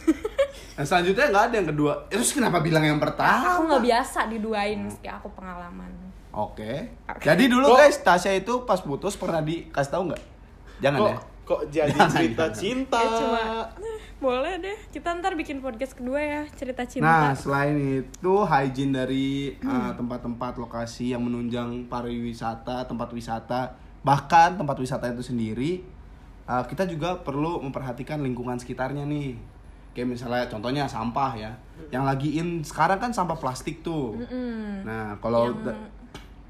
Yang 0.73 0.87
selanjutnya 0.89 1.25
nggak 1.29 1.43
ada 1.43 1.55
yang 1.55 1.69
kedua. 1.69 1.93
Eh, 2.03 2.17
Terus 2.17 2.33
kenapa 2.33 2.57
bilang 2.57 2.81
yang 2.81 2.97
Aku 2.97 3.05
pertama? 3.05 3.61
nggak 3.61 3.83
biasa 3.83 4.19
diduain 4.25 4.79
meski 4.79 5.05
aku 5.05 5.29
pengalaman. 5.29 5.91
Oke. 6.33 6.89
Jadi 7.19 7.45
dulu 7.45 7.65
Kok- 7.67 7.77
guys, 7.77 7.97
Tasya 7.99 8.33
itu 8.35 8.65
pas 8.65 8.77
putus 8.77 9.13
pernah 9.13 9.39
dikasih 9.39 9.91
tahu 9.91 10.03
nggak? 10.09 10.23
Jangan 10.79 10.97
kok 10.97 11.07
ya. 11.07 11.17
kok 11.43 11.61
jadi 11.69 11.91
Jangan, 11.91 12.09
cerita 12.09 12.43
jangan. 12.43 12.57
cinta 12.57 12.99
Ya 12.99 13.09
cuma 13.13 13.41
boleh 14.23 14.53
deh. 14.57 14.77
Kita 14.89 15.13
ntar 15.13 15.33
bikin 15.33 15.59
podcast 15.59 15.93
kedua 15.93 16.17
ya 16.17 16.41
cerita 16.49 16.81
cinta. 16.83 17.03
Nah, 17.03 17.29
selain 17.33 17.75
itu 18.01 18.33
hygiene 18.41 18.95
dari 18.95 19.27
uh, 19.59 19.91
tempat-tempat 19.93 20.57
lokasi 20.57 21.11
yang 21.11 21.21
menunjang 21.21 21.85
pariwisata, 21.85 22.83
tempat 22.83 23.11
wisata, 23.11 23.75
bahkan 23.99 24.55
tempat 24.55 24.75
wisata 24.75 25.05
itu 25.07 25.21
sendiri, 25.21 25.83
uh, 26.45 26.63
kita 26.63 26.83
juga 26.85 27.15
perlu 27.17 27.61
memperhatikan 27.61 28.19
lingkungan 28.19 28.55
sekitarnya 28.55 29.03
nih. 29.03 29.35
kayak 29.93 30.09
misalnya 30.09 30.49
contohnya 30.49 30.89
sampah 30.89 31.37
ya 31.37 31.53
yang 31.87 32.01
lagi 32.01 32.41
in 32.41 32.65
sekarang 32.65 32.97
kan 32.97 33.13
sampah 33.13 33.37
plastik 33.37 33.85
tuh 33.85 34.17
Mm-mm. 34.17 34.81
nah 34.81 35.13
kalau 35.21 35.53
Yang- 35.53 35.77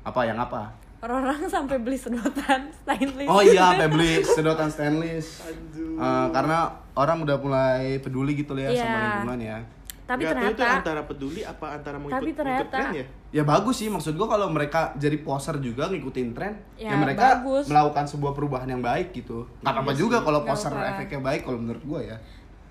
apa 0.04 0.20
yang 0.22 0.38
apa 0.38 0.72
orang-orang 1.00 1.44
sampai 1.56 1.78
beli 1.78 1.96
sedotan 1.96 2.72
stainless 2.74 3.28
oh 3.28 3.42
iya 3.42 3.72
sampai 3.72 3.88
beli 3.90 4.12
sedotan 4.22 4.70
stainless 4.70 5.44
Aduh. 5.44 5.96
Eh, 5.96 6.28
karena 6.30 6.58
orang 6.94 7.22
udah 7.22 7.38
mulai 7.38 7.98
peduli 7.98 8.36
gitu 8.36 8.54
ya 8.54 8.72
sama 8.72 8.84
Iya. 8.90 9.04
lingkungan 9.10 9.40
ya 9.42 9.58
tapi 10.04 10.20
Nggak 10.20 10.36
tahu 10.36 10.44
itu 10.44 10.52
ternyata 10.54 10.78
antara 10.78 11.02
peduli 11.02 11.42
apa 11.42 11.66
antara 11.72 11.96
mau 11.96 12.08
Tapi 12.08 12.28
ikut, 12.28 12.36
ternyata- 12.36 12.60
ikut 12.62 12.76
tren 12.76 12.92
ya? 12.94 13.06
ya 13.32 13.44
bagus 13.46 13.76
sih 13.78 13.88
maksud 13.88 14.14
gua 14.14 14.28
kalau 14.28 14.48
mereka 14.48 14.92
jadi 14.96 15.16
poser 15.18 15.56
juga 15.58 15.88
ngikutin 15.88 16.28
tren 16.32 16.54
ya, 16.76 16.92
Ya, 16.92 16.96
mereka 16.98 17.40
bagus. 17.40 17.66
melakukan 17.66 18.06
sebuah 18.06 18.32
perubahan 18.32 18.68
yang 18.68 18.80
baik 18.80 19.12
gitu 19.14 19.48
nggak 19.60 19.72
apa-apa 19.74 19.90
Iya 19.90 19.98
juga 19.98 20.18
kalau 20.20 20.44
poser 20.44 20.70
apa-apa. 20.70 20.92
efeknya 20.94 21.20
baik 21.22 21.42
kalau 21.42 21.58
menurut 21.58 21.84
gua 21.84 22.00
ya 22.04 22.18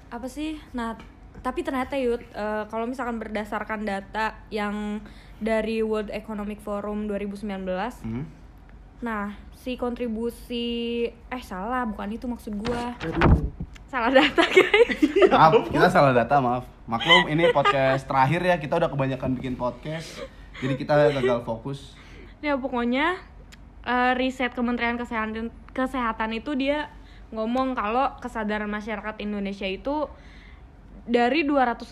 apa 0.09 0.27
sih 0.27 0.61
nah 0.71 0.93
tapi 1.39 1.61
ternyata 1.61 1.97
yud 1.97 2.21
eh, 2.21 2.65
kalau 2.67 2.85
misalkan 2.85 3.17
berdasarkan 3.17 3.81
data 3.83 4.37
yang 4.49 5.01
dari 5.43 5.83
World 5.83 6.15
Economic 6.15 6.63
Forum 6.63 7.11
2019 7.11 7.67
Hmm? 8.07 8.25
nah 9.03 9.35
si 9.51 9.75
kontribusi 9.75 10.67
eh 11.11 11.43
salah 11.43 11.83
bukan 11.83 12.07
itu 12.15 12.31
maksud 12.31 12.55
gua. 12.55 12.95
Aduh. 13.03 13.51
salah 13.91 14.09
data 14.09 14.41
guys. 14.41 15.03
Maaf 15.35 15.69
kita 15.69 15.91
salah 15.91 16.15
data 16.15 16.39
maaf. 16.39 16.65
Maklum 16.87 17.29
ini 17.29 17.51
podcast 17.51 18.07
terakhir 18.07 18.41
ya 18.41 18.57
kita 18.57 18.79
udah 18.79 18.89
kebanyakan 18.89 19.35
bikin 19.37 19.59
podcast 19.59 20.23
jadi 20.63 20.79
kita 20.79 20.93
gagal 21.19 21.43
fokus. 21.43 21.99
Ya 22.41 22.55
pokoknya 22.55 23.19
eh, 23.83 24.13
riset 24.15 24.55
Kementerian 24.55 24.95
Kesehatan 24.97 25.51
Kesehatan 25.75 26.31
itu 26.33 26.55
dia 26.55 26.89
ngomong 27.33 27.75
kalau 27.75 28.15
kesadaran 28.23 28.71
masyarakat 28.71 29.19
Indonesia 29.19 29.67
itu 29.67 30.07
dari 31.05 31.43
262 31.43 31.91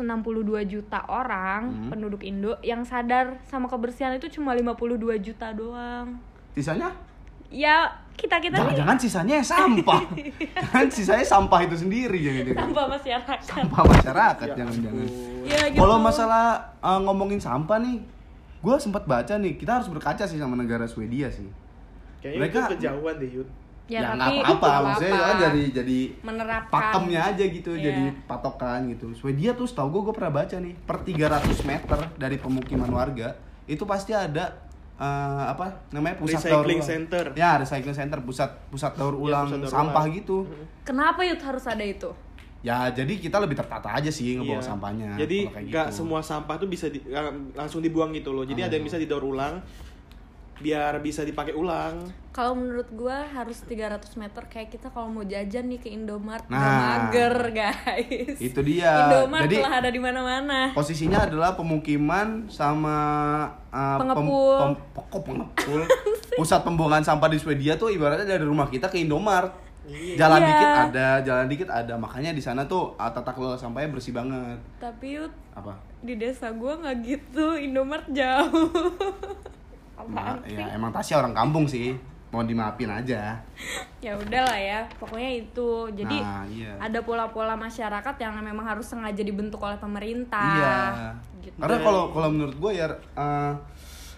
juta 0.65 1.03
orang 1.05 1.61
Hmm. 1.67 1.89
penduduk 1.91 2.23
Indo 2.23 2.55
yang 2.61 2.83
sadar 2.83 3.43
sama 3.45 3.67
kebersihan 3.67 4.13
itu 4.13 4.31
cuma 4.31 4.53
52 4.53 4.79
juta 5.19 5.51
doang. 5.51 6.19
sisanya 6.51 6.91
Ya 7.49 7.83
kita 8.13 8.39
kita 8.39 8.55
nih 8.55 8.63
jangan-jangan 8.79 8.97
sisanya 8.97 9.35
yang 9.35 9.49
sampah 9.49 10.01
kan 10.71 10.87
sisanya 10.87 11.25
sampah 11.25 11.61
itu 11.61 11.75
sendiri 11.77 12.15
jadi 12.15 12.55
tanpa 12.55 12.87
masyarakat. 12.87 13.39
sampah 13.41 13.83
masyarakat 13.85 14.47
Ya 14.47 14.55
jangan-jangan 14.57 15.03
ampun. 15.03 15.43
Ya 15.43 15.61
gitu. 15.67 15.79
kalau 15.79 15.97
masalah 15.99 16.47
uh, 16.79 17.01
ngomongin 17.01 17.39
sampah 17.39 17.79
nih 17.79 17.99
gue 18.57 18.77
sempat 18.77 19.03
baca 19.05 19.35
nih 19.35 19.57
kita 19.57 19.73
harus 19.75 19.89
berkaca 19.89 20.23
sih 20.23 20.37
sama 20.37 20.55
negara 20.55 20.87
Swedia 20.87 21.27
sih 21.27 21.51
Kayaknya 22.21 22.39
Mereka- 22.39 22.59
itu 22.61 22.73
kejauhan 22.77 23.15
deh 23.17 23.31
Yud. 23.33 23.49
Ya, 23.91 24.01
nggak 24.07 24.17
tapi 24.17 24.37
apa-apa 24.41 24.71
maksudnya 24.87 25.19
kan 25.21 25.37
jadi 25.43 25.63
jadi 25.75 25.99
menerapkan 26.23 26.71
pakemnya 26.73 27.21
aja 27.27 27.45
gitu 27.45 27.71
Iya. 27.73 27.85
jadi 27.85 28.03
patokan 28.25 28.81
gitu 28.89 29.07
Swedia 29.13 29.51
tuh 29.53 29.67
setahu 29.67 29.89
gue 29.91 30.03
gue 30.07 30.15
pernah 30.15 30.33
baca 30.37 30.57
nih 30.57 30.75
per 30.79 30.97
300 31.01 31.19
meter 31.65 31.99
dari 32.15 32.37
pemukiman 32.37 32.87
warga 32.89 33.35
itu 33.67 33.83
pasti 33.83 34.13
ada 34.13 34.55
eh, 34.97 35.45
apa 35.47 35.91
namanya 35.91 36.17
pusat 36.17 36.39
daur 36.41 36.63
Recycling 36.63 36.79
ulang. 36.79 36.87
center. 36.87 37.25
ya 37.35 37.51
recycling 37.57 37.97
center 37.97 38.19
pusat 38.21 38.51
pusat 38.69 38.93
daur 38.95 39.13
Iya, 39.13 39.23
ulang 39.23 39.47
pusat 39.49 39.61
daur 39.61 39.73
sampah 39.73 40.05
ulang. 40.05 40.15
gitu 40.15 40.37
Kenapa 40.83 41.21
yud 41.21 41.41
harus 41.41 41.65
ada 41.65 41.83
itu? 41.83 42.11
ya 42.61 42.77
jadi 42.87 43.09
kita 43.17 43.41
lebih 43.41 43.57
tertata 43.57 43.89
aja 43.91 44.07
sih 44.09 44.37
ngebawa 44.37 44.55
Iya. 44.55 44.69
sampahnya 44.69 45.11
Jadi 45.17 45.39
nggak 45.49 45.87
gitu. 45.89 45.97
semua 45.99 46.21
sampah 46.21 46.55
tuh 46.55 46.69
bisa 46.69 46.87
di- 46.87 47.01
lang- 47.03 47.49
langsung 47.51 47.81
dibuang 47.81 48.13
gitu 48.13 48.31
loh. 48.31 48.45
Jadi 48.45 48.61
ada 48.61 48.71
yang 48.71 48.85
bisa 48.85 48.95
didaur 48.95 49.25
ulang 49.25 49.65
biar 50.61 51.01
bisa 51.01 51.21
dipakai 51.21 51.53
ulang. 51.53 52.05
Kalau 52.31 52.55
menurut 52.55 52.87
gua 52.91 53.27
harus 53.27 53.59
300 53.61 54.07
meter 54.15 54.47
kayak 54.47 54.71
kita 54.71 54.87
kalau 54.89 55.09
mau 55.09 55.25
jajan 55.25 55.67
nih 55.67 55.77
ke 55.77 55.89
Indomart 55.89 56.47
Nah. 56.47 57.11
mager 57.11 57.35
guys. 57.51 58.39
Itu 58.39 58.61
dia. 58.61 59.09
Indomart 59.09 59.45
Jadi- 59.45 59.57
telah 59.59 59.73
ada 59.75 59.89
di 59.89 59.99
mana-mana. 59.99 60.71
posisinya 60.71 61.25
adalah 61.25 61.53
pemukiman 61.53 62.47
sama 62.47 62.97
uh, 63.69 63.97
pem- 63.97 64.01
Pengepul. 64.07 64.57
pem- 64.57 64.79
kok 65.03 65.23
pengepul 65.23 65.81
pusat 66.39 66.61
pembuangan 66.61 67.03
sampah 67.03 67.27
di 67.27 67.37
Swedia 67.37 67.75
tuh 67.75 67.89
ibaratnya 67.89 68.29
dari 68.29 68.45
rumah 68.45 68.67
kita 68.67 68.87
ke 68.87 68.99
Indomart 68.99 69.51
Iya. 69.83 70.15
jalan 70.17 70.39
Iya. 70.39 70.47
dikit 70.47 70.71
ada 70.87 71.07
jalan 71.21 71.47
dikit 71.49 71.69
ada 71.69 71.95
makanya 71.97 72.31
di 72.31 72.39
sana 72.39 72.63
tuh 72.63 72.95
uh, 72.95 73.11
tata 73.11 73.33
kelola 73.33 73.57
sampahnya 73.57 73.91
bersih 73.91 74.13
banget 74.13 74.61
Tapi 74.77 75.19
yud 75.19 75.33
apa 75.51 75.75
di 75.99 76.15
desa 76.15 76.53
gua 76.53 76.79
nggak 76.79 76.97
gitu 77.01 77.59
Indomart 77.59 78.07
jauh. 78.09 78.71
Apaan 80.03 80.39
sih? 80.45 80.57
ya 80.57 80.67
emang 80.73 80.91
Tasya 80.91 81.15
orang 81.19 81.35
kampung 81.35 81.65
sih 81.65 81.93
mau 82.31 82.41
dimaafin 82.41 82.89
aja 82.89 83.37
Ya 84.01 84.17
udahlah 84.17 84.57
ya, 84.57 84.89
pokoknya 84.97 85.45
itu. 85.45 85.93
Jadi 85.93 86.25
Nah, 86.25 86.49
iya. 86.49 86.73
ada 86.81 87.05
pola-pola 87.05 87.53
masyarakat 87.53 88.17
yang 88.17 88.33
memang 88.41 88.65
harus 88.65 88.89
sengaja 88.89 89.21
dibentuk 89.21 89.61
oleh 89.61 89.77
pemerintah. 89.77 90.57
iya 90.57 90.77
Gitu. 91.41 91.57
karena 91.57 91.81
kalau 91.81 92.13
kalau 92.13 92.29
menurut 92.29 92.57
gue 92.57 92.73
ya 92.77 92.89
uh, 93.17 93.53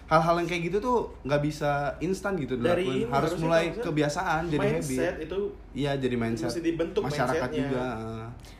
hal-hal 0.03 0.35
yang 0.35 0.45
kayak 0.45 0.63
gitu 0.65 0.77
tuh 0.77 0.97
nggak 1.21 1.41
bisa 1.41 1.71
instan 1.97 2.35
gitu 2.35 2.53
Dari 2.55 2.83
dilakuin 2.83 3.01
ini 3.01 3.09
harus 3.09 3.31
mulai 3.35 3.63
harusnya 3.67 3.83
kebiasaan 3.83 4.41
jadi 4.45 4.59
habit 4.59 4.75
mindset 4.77 5.15
itu 5.19 5.39
Iya 5.73 5.91
jadi 5.95 6.15
mindset 6.15 6.47
Mesti 6.47 6.61
dibentuk 6.61 7.01
masyarakat 7.01 7.49
mindsetnya. 7.49 7.65
juga. 7.65 7.85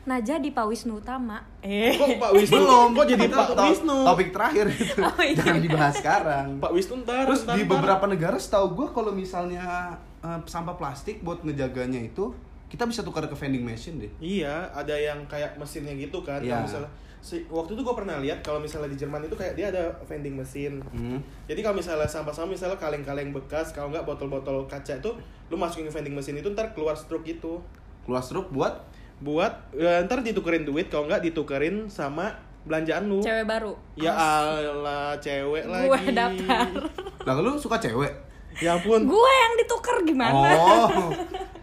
Nah, 0.04 0.18
jadi 0.20 0.48
Pak 0.50 0.66
Wisnu 0.66 0.98
Utama. 0.98 1.38
Eh. 1.60 1.94
kok 1.94 2.10
Pak 2.18 2.32
Wisnu 2.34 2.58
Belum, 2.58 2.88
kok 2.90 3.06
jadi 3.06 3.24
Itu 3.24 3.36
Pak 3.38 3.48
to- 3.50 3.64
Wisnu 3.64 3.98
Topik 4.04 4.28
terakhir 4.30 4.66
itu. 4.68 4.98
Oh, 5.00 5.22
iya. 5.22 5.34
Jangan 5.34 5.62
dibahas 5.62 5.94
sekarang. 5.94 6.46
Pak 6.58 6.72
Wisnu 6.72 6.94
ntar 7.00 7.24
Terus 7.24 7.42
ntar, 7.42 7.54
di 7.54 7.62
ntar. 7.62 7.70
beberapa 7.72 8.04
negara 8.04 8.36
setahu 8.36 8.66
gue 8.74 8.86
kalau 8.90 9.12
misalnya 9.12 9.94
eh, 10.20 10.40
sampah 10.44 10.74
plastik 10.74 11.20
buat 11.20 11.40
ngejaganya 11.40 12.02
itu 12.02 12.34
kita 12.66 12.84
bisa 12.84 13.00
tukar 13.00 13.22
ke 13.22 13.32
vending 13.32 13.62
machine 13.62 13.96
deh. 13.98 14.10
Iya, 14.18 14.66
ada 14.70 14.92
yang 14.92 15.22
kayak 15.24 15.54
mesinnya 15.54 15.94
gitu 15.94 16.18
kan. 16.20 16.40
Iya. 16.40 16.50
Kalau 16.50 16.66
misalnya 16.66 16.90
si, 17.24 17.40
waktu 17.48 17.72
itu 17.72 17.80
gue 17.80 17.96
pernah 17.96 18.20
lihat 18.20 18.44
kalau 18.44 18.60
misalnya 18.60 18.92
di 18.92 19.00
Jerman 19.00 19.24
itu 19.24 19.32
kayak 19.32 19.56
dia 19.56 19.72
ada 19.72 19.88
vending 20.04 20.36
mesin. 20.36 20.84
Hmm. 20.92 21.16
Jadi 21.48 21.64
kalau 21.64 21.80
misalnya 21.80 22.04
sampah-sampah 22.04 22.52
misalnya 22.52 22.76
kaleng-kaleng 22.76 23.32
bekas, 23.32 23.72
kalau 23.72 23.88
nggak 23.88 24.04
botol-botol 24.04 24.68
kaca 24.68 25.00
itu 25.00 25.10
lu 25.48 25.56
masukin 25.56 25.88
ke 25.88 25.92
vending 25.96 26.12
mesin 26.12 26.36
itu 26.36 26.52
ntar 26.52 26.76
keluar 26.76 26.92
stroke 26.92 27.24
gitu. 27.24 27.64
Keluar 28.04 28.20
struk 28.20 28.52
buat 28.52 28.84
Buat 29.24 29.72
ya, 29.72 30.04
ntar 30.04 30.20
ditukerin 30.20 30.68
duit, 30.68 30.92
kalau 30.92 31.08
nggak 31.08 31.24
ditukerin 31.24 31.88
sama 31.88 32.34
belanjaan 32.68 33.08
lu. 33.08 33.24
Cewek 33.24 33.46
baru. 33.48 33.72
Ya 33.96 34.12
ala 34.12 35.16
cewek 35.16 35.64
lagi. 35.64 35.88
Gue 35.88 36.00
daftar. 36.12 36.68
lah 37.26 37.34
lu 37.40 37.56
suka 37.56 37.80
cewek? 37.80 38.12
Ya 38.60 38.76
ampun. 38.76 39.06
Gue 39.06 39.32
yang 39.32 39.54
ditukar 39.56 39.96
gimana? 40.04 40.48
Oh. 40.52 41.08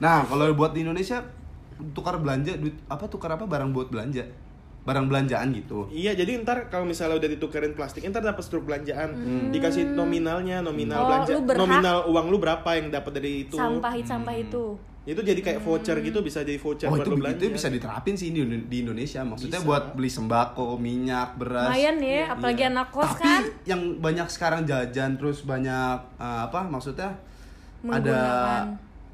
Nah, 0.00 0.24
kalau 0.24 0.48
buat 0.56 0.72
di 0.72 0.80
Indonesia 0.80 1.20
tukar 1.90 2.16
belanja 2.16 2.56
duit 2.56 2.76
apa 2.86 3.06
tukar 3.06 3.32
apa 3.32 3.44
barang 3.44 3.70
buat 3.70 3.88
belanja. 3.88 4.24
Barang 4.80 5.12
belanjaan 5.12 5.52
gitu. 5.52 5.92
Iya, 5.92 6.16
jadi 6.16 6.40
ntar 6.40 6.72
kalau 6.72 6.88
misalnya 6.88 7.20
udah 7.20 7.28
ditukerin 7.28 7.76
plastik, 7.76 8.00
ntar 8.08 8.24
dapat 8.24 8.40
struk 8.40 8.64
belanjaan. 8.64 9.12
Dikasih 9.52 9.92
nominalnya, 9.92 10.64
nominal 10.64 11.04
Oh, 11.04 11.08
belanja, 11.20 11.32
nominal 11.54 11.96
uang 12.08 12.26
lu 12.32 12.40
berapa 12.40 12.64
yang 12.80 12.88
dapat 12.88 13.12
dari 13.20 13.44
itu. 13.44 13.60
Sampah 13.60 13.92
sampah 14.00 14.32
itu. 14.32 14.80
Itu 15.00 15.20
jadi 15.20 15.40
kayak 15.40 15.60
voucher 15.60 15.96
gitu, 16.00 16.20
bisa 16.20 16.40
jadi 16.40 16.56
voucher 16.56 16.88
Oh 16.88 16.96
buat 16.96 17.08
itu 17.08 17.12
belanja. 17.16 17.44
bisa 17.48 17.68
diterapin 17.68 18.16
sih 18.16 18.32
di, 18.32 18.40
di 18.44 18.76
Indonesia. 18.80 19.20
Maksudnya 19.20 19.60
Bisa. 19.60 19.68
buat 19.68 19.84
beli 19.96 20.08
sembako, 20.12 20.76
minyak, 20.76 21.36
beras. 21.36 21.72
Lumayan 21.72 21.96
ya, 22.00 22.08
Iya, 22.08 22.24
apalagi 22.36 22.62
iya. 22.64 22.72
anak 22.72 22.88
kos 22.88 23.04
Tapi 23.04 23.20
kan. 23.24 23.42
yang 23.64 23.80
banyak 23.96 24.28
sekarang 24.28 24.60
jajan 24.64 25.10
terus 25.16 25.44
banyak 25.44 25.96
uh, 26.16 26.40
apa 26.48 26.60
maksudnya 26.68 27.16
ada 27.84 28.20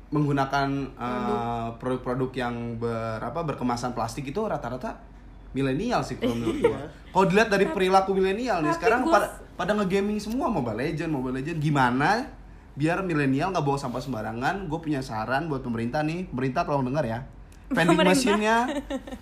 Menggunakan 0.06 0.68
uh, 0.94 1.68
produk-produk 1.76 2.30
yang 2.32 2.54
ber 2.76 3.18
apa 3.18 3.42
berkemasan 3.42 3.90
plastik 3.90 4.22
itu 4.24 4.38
rata-rata 4.38 5.02
milenial 5.50 5.98
sih 6.00 6.14
kalau 6.14 6.36
menurut 6.38 6.62
gua. 6.62 6.78
Kalau 7.10 7.24
dilihat 7.26 7.48
dari 7.48 7.66
perilaku 7.66 8.12
milenial 8.12 8.60
nih 8.60 8.70
sekarang 8.72 9.02
gua- 9.02 9.18
pada 9.18 9.28
pada 9.56 9.72
nge-gaming 9.74 10.16
semua 10.16 10.46
Mobile 10.46 10.78
Legend, 10.84 11.10
Mobile 11.10 11.40
Legend 11.40 11.58
gimana 11.58 12.28
biar 12.76 13.00
milenial 13.00 13.50
nggak 13.50 13.64
bawa 13.64 13.74
sampah 13.74 13.98
sembarangan. 13.98 14.68
Gue 14.68 14.78
punya 14.78 15.00
saran 15.00 15.48
buat 15.48 15.64
pemerintah 15.64 16.04
nih, 16.04 16.28
pemerintah 16.28 16.62
tolong 16.62 16.84
dengar 16.84 17.02
ya. 17.02 17.24
Vending 17.74 17.98
mesinnya 17.98 18.68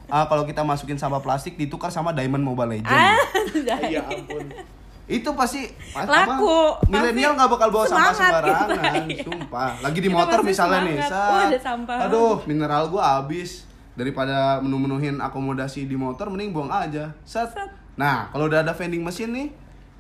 uh, 0.05 0.29
kalau 0.29 0.45
kita 0.45 0.61
masukin 0.61 1.01
sampah 1.01 1.25
plastik 1.25 1.57
ditukar 1.57 1.89
sama 1.89 2.13
Diamond 2.13 2.45
Mobile 2.45 2.77
Legend 2.77 2.93
Ah, 2.93 3.17
Iya 3.89 4.05
ampun. 4.05 4.53
Itu 5.05 5.29
pasti 5.37 5.69
pas- 5.93 6.09
Laku, 6.09 6.81
milenial 6.89 7.37
nggak 7.37 7.51
bakal 7.53 7.69
bawa 7.69 7.85
sampah 7.85 8.01
semangat 8.09 8.17
sembarangan 8.17 9.05
iya. 9.05 9.25
sumpah 9.29 9.71
lagi 9.85 9.99
di 10.01 10.09
motor 10.09 10.39
misalnya 10.41 10.81
nih 10.81 10.97
semangat. 10.97 11.13
Sat. 11.13 11.29
Wah, 11.29 11.45
ada 11.45 11.61
sampah. 11.61 11.99
aduh 12.09 12.37
mineral 12.49 12.83
gua 12.89 13.03
habis 13.21 13.69
daripada 13.93 14.65
menu-menuhin 14.65 15.21
akomodasi 15.21 15.85
di 15.85 15.95
motor 15.95 16.33
mending 16.33 16.57
buang 16.57 16.73
aja. 16.73 17.13
Sat. 17.29 17.53
nah 18.01 18.33
kalau 18.33 18.49
udah 18.49 18.65
ada 18.65 18.73
vending 18.73 19.05
mesin 19.05 19.29
nih 19.37 19.49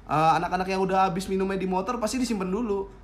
eh, 0.08 0.30
anak-anak 0.40 0.72
yang 0.72 0.80
udah 0.80 1.12
habis 1.12 1.28
minumnya 1.28 1.60
di 1.60 1.68
motor 1.68 2.00
pasti 2.00 2.16
disimpan 2.16 2.48
dulu 2.48 3.03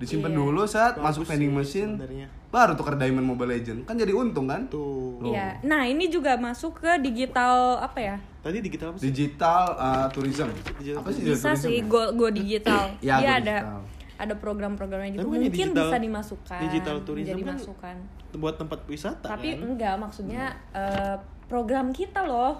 disimpan 0.00 0.32
Iya. 0.32 0.38
dulu 0.38 0.62
saat 0.64 0.92
Bagus 0.94 1.04
masuk 1.12 1.22
vending 1.26 1.52
sih 1.52 1.58
mesin 1.76 1.88
sebenarnya. 1.94 2.26
baru 2.48 2.72
tuker 2.72 2.96
Diamond 2.96 3.26
Mobile 3.26 3.52
Legend 3.52 3.84
kan 3.84 3.94
jadi 3.94 4.10
untung 4.10 4.46
kan 4.46 4.64
Tuh. 4.66 5.20
Iya. 5.22 5.60
Nah, 5.62 5.84
ini 5.84 6.08
juga 6.08 6.34
masuk 6.34 6.80
ke 6.80 6.96
digital 6.98 7.76
apa 7.78 8.00
ya? 8.00 8.16
Tadi 8.40 8.58
digital 8.58 8.86
apa 8.88 8.96
sih? 8.96 9.04
digital 9.06 9.62
eh, 9.76 10.06
tourism 10.10 10.48
Digital 10.74 10.98
apa 10.98 11.08
sih 11.10 11.22
Bisa 11.22 11.36
tourism 11.46 11.60
sih 11.62 11.76
ya? 11.76 11.84
go 11.84 12.02
go 12.14 12.26
digital. 12.28 12.82
Ya, 13.00 13.14
Dia 13.14 13.28
go 13.28 13.36
ada 13.38 13.56
digital. 13.60 13.80
ada 14.18 14.34
program-programnya 14.34 15.10
gitu 15.10 15.18
Tapi 15.18 15.28
kan 15.28 15.36
mungkin 15.38 15.52
digital- 15.68 15.84
bisa 15.86 15.98
dimasukkan 15.98 16.60
digital 16.62 16.96
tourism 17.02 17.28
jadi 17.30 17.42
kan 17.42 17.56
masukan 17.56 17.96
buat 18.32 18.54
tempat 18.56 18.80
wisata 18.86 19.26
tapi 19.26 19.48
kan 19.50 19.64
enggak 19.66 19.94
maksudnya 19.96 20.44
eh, 20.72 21.16
program 21.46 21.90
kita 21.90 22.22
loh 22.22 22.56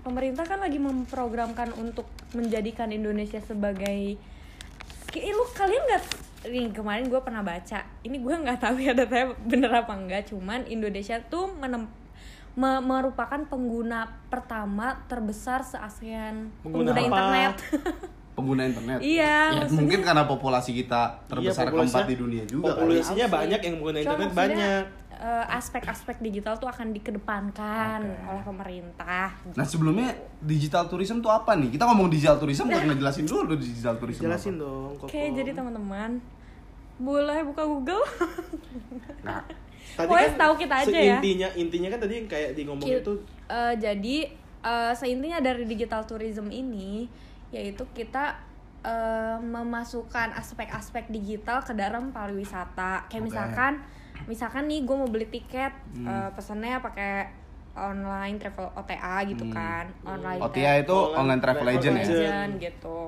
pemerintah 0.00 0.44
kan 0.44 0.58
lagi 0.58 0.76
memprogramkan 0.78 1.72
untuk 1.74 2.04
menjadikan 2.30 2.90
Indonesia 2.90 3.40
sebagai 3.40 4.20
Kayak, 5.14 5.30
lu 5.30 5.44
kalian 5.54 5.82
nggak 5.86 6.02
nih 6.44 6.66
kemarin 6.74 7.06
gue 7.08 7.20
pernah 7.22 7.40
baca 7.40 7.86
ini 8.02 8.20
gue 8.20 8.34
nggak 8.34 8.58
tahu 8.60 8.76
ya 8.76 8.92
datanya 8.92 9.32
bener 9.50 9.70
apa 9.72 9.94
enggak 9.94 10.28
cuman 10.28 10.66
Indonesia 10.66 11.22
tuh 11.24 11.54
menem- 11.54 11.88
me- 12.52 12.82
merupakan 12.84 13.40
pengguna 13.46 14.10
pertama 14.28 15.06
terbesar 15.06 15.62
se 15.62 15.78
ASEAN 15.78 16.50
Pengguna 16.60 16.92
pengguna, 16.92 16.92
apa? 16.92 17.06
internet 17.06 17.54
pengguna 18.34 18.62
internet. 18.64 18.98
Iya, 18.98 19.22
Ya, 19.22 19.38
maksudnya- 19.56 19.78
mungkin 19.78 20.00
karena 20.02 20.24
populasi 20.24 20.70
kita 20.74 21.02
terbesar 21.24 21.64
Iya, 21.64 21.72
keempat 21.72 22.04
di 22.04 22.16
dunia 22.16 22.44
juga. 22.44 22.66
kali. 22.66 22.74
populasinya 22.76 23.14
Tahu 23.20 23.30
sih. 23.30 23.38
banyak 23.38 23.60
yang 23.60 23.74
menggunakan 23.74 24.02
Cuma 24.02 24.12
internet 24.12 24.28
maksudnya, 24.28 24.44
banyak 24.66 24.82
eh, 25.14 25.44
aspek-aspek 25.48 26.16
digital 26.20 26.54
tuh 26.54 26.66
akan 26.66 26.86
dikedepankan 26.90 28.00
Oke. 28.02 28.26
oleh 28.26 28.42
pemerintah. 28.44 29.26
Nah 29.48 29.62
sebelumnya 29.64 30.10
digital 30.38 30.84
tourism 30.84 31.18
tuh 31.18 31.30
apa 31.30 31.54
nih? 31.54 31.70
Kita 31.70 31.86
ngomong 31.86 32.08
digital 32.08 32.36
tourism, 32.36 32.66
Nah. 32.66 32.74
udah 32.74 32.82
ngejelasin 32.88 33.24
dulu 33.24 33.54
digital 33.54 33.94
tourism. 33.96 34.22
jelasin 34.22 34.54
apa. 34.54 34.60
dong 34.60 34.90
Koko. 34.96 35.06
Oke, 35.06 35.22
jadi 35.30 35.50
teman-teman 35.50 36.18
boleh 36.96 37.40
buka 37.44 37.62
Google. 37.64 38.02
Nah, 39.22 39.40
tadi 39.94 40.04
Pokoknya 40.04 40.20
kan 40.20 40.34
setahu 40.34 40.54
kita 40.58 40.74
aja 40.76 40.90
ya. 40.92 41.14
intinya 41.14 41.48
intinya 41.54 41.88
kan 41.88 42.00
tadi 42.00 42.14
yang 42.14 42.26
kayak 42.26 42.50
di 42.52 42.62
ngomong 42.64 42.84
itu 42.84 43.12
eh, 43.46 43.74
jadi 43.74 44.16
eh, 44.60 44.92
seintinya 44.92 45.38
dari 45.38 45.64
digital 45.64 46.02
tourism 46.02 46.50
ini 46.50 47.06
yaitu 47.54 47.86
kita 47.92 48.34
eh, 48.82 49.38
memasukkan 49.40 50.34
aspek-aspek 50.34 51.08
digital 51.08 51.62
ke 51.62 51.72
dalam 51.72 52.10
pariwisata. 52.10 53.08
Kayak 53.08 53.16
Oke. 53.16 53.26
misalkan, 53.26 53.72
misalkan 54.26 54.64
nih 54.66 54.84
gue 54.84 54.92
mau 54.92 55.08
beli 55.08 55.24
tiket, 55.26 55.72
eh, 55.96 56.28
pesannya 56.30 56.76
pakai 56.78 57.32
online 57.72 58.36
travel 58.36 58.68
OTA 58.76 59.24
gitu 59.24 59.42
Hmm. 59.42 59.56
kan, 59.56 59.84
online 60.04 60.36
OTA 60.38 60.72
itu 60.78 60.92
Online 60.92 61.16
online 61.16 61.40
travel 61.40 61.64
travel 61.64 61.80
agent 61.80 61.96
ya. 61.96 62.02
agent. 62.02 62.20
agent 62.20 62.52
gitu. 62.60 62.98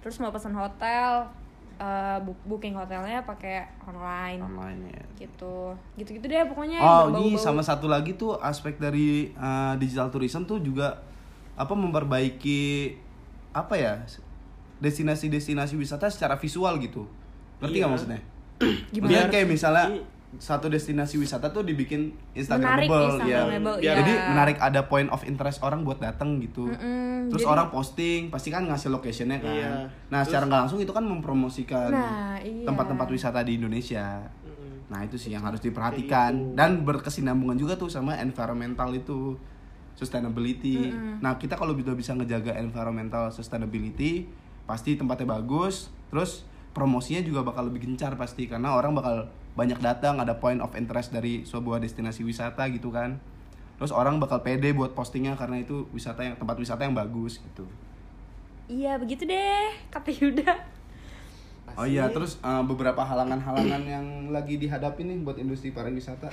Terus 0.00 0.16
mau 0.16 0.32
pesan 0.32 0.54
hotel, 0.54 1.28
eh, 1.76 2.18
bu- 2.18 2.42
booking 2.48 2.72
hotelnya 2.72 3.20
pakai 3.22 3.68
online 3.84 4.40
Online 4.40 4.80
ya. 4.88 5.02
gitu. 5.20 5.76
Gitu-gitu 5.94 6.24
deh 6.24 6.42
pokoknya. 6.46 6.80
Oh, 6.80 7.12
ini 7.12 7.36
sama 7.36 7.60
satu 7.60 7.84
lagi 7.86 8.16
tuh 8.16 8.40
aspek 8.40 8.74
dari 8.76 9.28
uh, 9.34 9.76
digital 9.76 10.08
tourism 10.08 10.42
tuh 10.42 10.56
juga 10.56 11.04
apa 11.52 11.74
memperbaiki 11.76 12.96
apa 13.52 13.74
ya 13.74 13.92
destinasi-destinasi 14.78 15.76
wisata 15.76 16.08
secara 16.08 16.34
visual 16.36 16.74
gitu. 16.78 17.06
Ngerti 17.60 17.76
nggak 17.76 17.86
Iya. 17.86 17.94
maksudnya? 17.94 18.20
Gimana? 18.94 19.08
Biar 19.08 19.26
kayak 19.28 19.46
misalnya 19.46 19.86
satu 20.32 20.66
destinasi 20.66 21.20
wisata 21.20 21.52
tuh 21.52 21.60
dibikin 21.60 22.08
Menarik, 22.08 22.34
instagramable 22.34 23.04
ya. 23.20 23.44
Instagramable, 23.44 23.76
Biar- 23.76 23.84
iya. 23.84 23.92
Jadi 24.00 24.12
menarik 24.26 24.56
ada 24.58 24.80
point 24.82 25.08
of 25.08 25.20
interest 25.22 25.60
orang 25.60 25.84
buat 25.84 26.00
datang 26.00 26.40
gitu. 26.40 26.66
Mm-mm, 26.66 27.28
Terus 27.28 27.42
jadi- 27.42 27.52
orang 27.52 27.68
posting 27.68 28.20
pasti 28.28 28.48
kan 28.48 28.64
ngasih 28.64 28.88
locationnya 28.90 29.38
kan. 29.38 29.52
Iya. 29.52 29.72
Nah, 30.08 30.20
secara 30.22 30.48
nggak 30.48 30.60
langsung 30.62 30.80
itu 30.80 30.88
kan 30.88 31.04
mempromosikan 31.04 31.92
Nah, 31.92 32.36
iya. 32.38 32.64
tempat-tempat 32.64 33.06
wisata 33.06 33.44
di 33.44 33.54
Indonesia. 33.54 34.24
Mm-mm. 34.42 34.88
Nah 34.88 35.04
itu 35.04 35.14
sih 35.14 35.30
yang 35.30 35.40
harus 35.42 35.60
diperhatikan 35.60 36.32
gitu. 36.32 36.56
dan 36.56 36.80
berkesinambungan 36.80 37.56
juga 37.56 37.76
tuh 37.76 37.86
sama 37.86 38.16
environmental 38.16 38.88
itu 38.90 39.36
sustainability. 39.98 40.92
Nah 41.20 41.36
kita 41.36 41.54
kalau 41.56 41.76
bisa 41.76 41.92
bisa 41.92 42.12
ngejaga 42.16 42.56
environmental 42.58 43.30
sustainability 43.30 44.26
pasti 44.64 44.94
tempatnya 44.94 45.38
bagus, 45.38 45.90
terus 46.08 46.46
promosinya 46.72 47.20
juga 47.20 47.44
bakal 47.44 47.68
lebih 47.68 47.84
gencar 47.84 48.16
pasti 48.16 48.48
karena 48.48 48.72
orang 48.72 48.96
bakal 48.96 49.28
banyak 49.52 49.76
datang 49.84 50.16
ada 50.16 50.40
point 50.40 50.62
of 50.64 50.72
interest 50.72 51.12
dari 51.12 51.44
sebuah 51.44 51.82
destinasi 51.82 52.24
wisata 52.24 52.64
gitu 52.72 52.88
kan. 52.88 53.20
Terus 53.76 53.92
orang 53.92 54.22
bakal 54.22 54.40
pede 54.40 54.70
buat 54.72 54.94
postingnya 54.94 55.34
karena 55.34 55.60
itu 55.60 55.90
wisata 55.90 56.22
yang 56.22 56.38
tempat 56.38 56.56
wisata 56.56 56.86
yang 56.86 56.94
bagus 56.94 57.42
gitu. 57.42 57.66
Iya 58.70 58.96
begitu 58.96 59.26
deh 59.26 59.74
kata 59.90 60.08
Yuda. 60.08 60.54
Oh 61.72 61.88
iya, 61.88 62.04
terus 62.12 62.36
uh, 62.44 62.60
beberapa 62.60 63.00
halangan-halangan 63.00 63.82
yang 63.88 64.06
lagi 64.28 64.60
dihadapi 64.60 65.08
nih 65.08 65.24
buat 65.24 65.40
industri 65.40 65.72
pariwisata. 65.72 66.28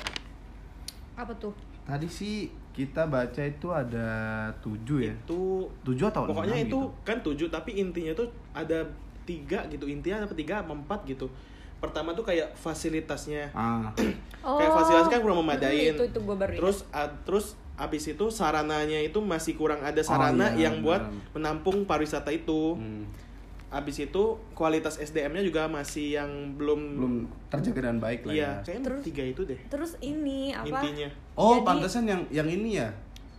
Apa 1.15 1.31
tuh? 1.39 1.55
Tadi 1.89 2.05
sih 2.05 2.35
kita 2.69 3.03
baca 3.03 3.41
itu 3.41 3.67
ada 3.67 4.07
tujuh 4.59 5.01
ya. 5.01 5.11
itu 5.11 5.65
Tujuh 5.81 6.05
atau 6.05 6.23
pokoknya 6.23 6.61
itu 6.61 6.77
gitu? 6.79 6.79
kan 7.01 7.17
tujuh 7.19 7.49
tapi 7.49 7.75
intinya 7.75 8.13
tuh 8.13 8.29
ada 8.51 8.85
tiga 9.25 9.65
gitu 9.67 9.85
intinya 9.85 10.21
ada 10.21 10.31
tiga 10.31 10.59
apa 10.59 10.71
empat 10.71 11.03
gitu 11.05 11.25
pertama 11.77 12.11
tuh 12.11 12.23
kayak 12.23 12.53
fasilitasnya 12.53 13.49
Ah, 13.51 13.89
kayak 14.59 14.71
fasilitas 14.71 15.07
kan 15.07 15.19
kurang 15.19 15.39
memadain 15.39 15.91
Oh. 15.91 15.97
Itu 15.97 16.03
itu 16.07 16.19
gue 16.19 16.35
baru 16.35 16.51
ingat. 16.51 16.59
terus 16.59 16.77
a- 16.91 17.13
terus 17.23 17.45
abis 17.75 18.03
itu 18.07 18.25
sarananya 18.29 18.99
itu 18.99 19.17
masih 19.17 19.55
kurang 19.55 19.79
ada 19.79 19.99
sarana 19.99 20.51
iya, 20.51 20.67
yang 20.67 20.79
buat 20.79 20.99
benar. 21.01 21.31
menampung 21.33 21.83
pariwisata 21.83 22.29
itu 22.29 22.75
hmm, 22.75 23.03
abis 23.69 24.01
itu 24.01 24.23
kualitas 24.51 24.97
SDM-nya 24.97 25.41
juga 25.41 25.65
masih 25.65 26.15
yang 26.15 26.29
belum 26.53 26.79
belum 26.95 27.13
terjaga 27.47 27.79
dengan 27.83 27.99
baik 27.99 28.21
lah 28.23 28.33
iya 28.33 28.41
ya. 28.41 28.51
kayaknya 28.63 28.83
Terus- 28.83 29.03
tiga 29.05 29.23
itu 29.23 29.41
deh 29.45 29.59
Terus 29.67 29.91
ini 29.99 30.51
apa? 30.51 30.65
intinya 30.67 31.09
Oh, 31.33 31.55
Jadi- 31.55 31.65
pantesan 31.65 32.03
yang 32.03 32.21
yang 32.29 32.45
ini 32.45 32.75
ya. 32.75 32.89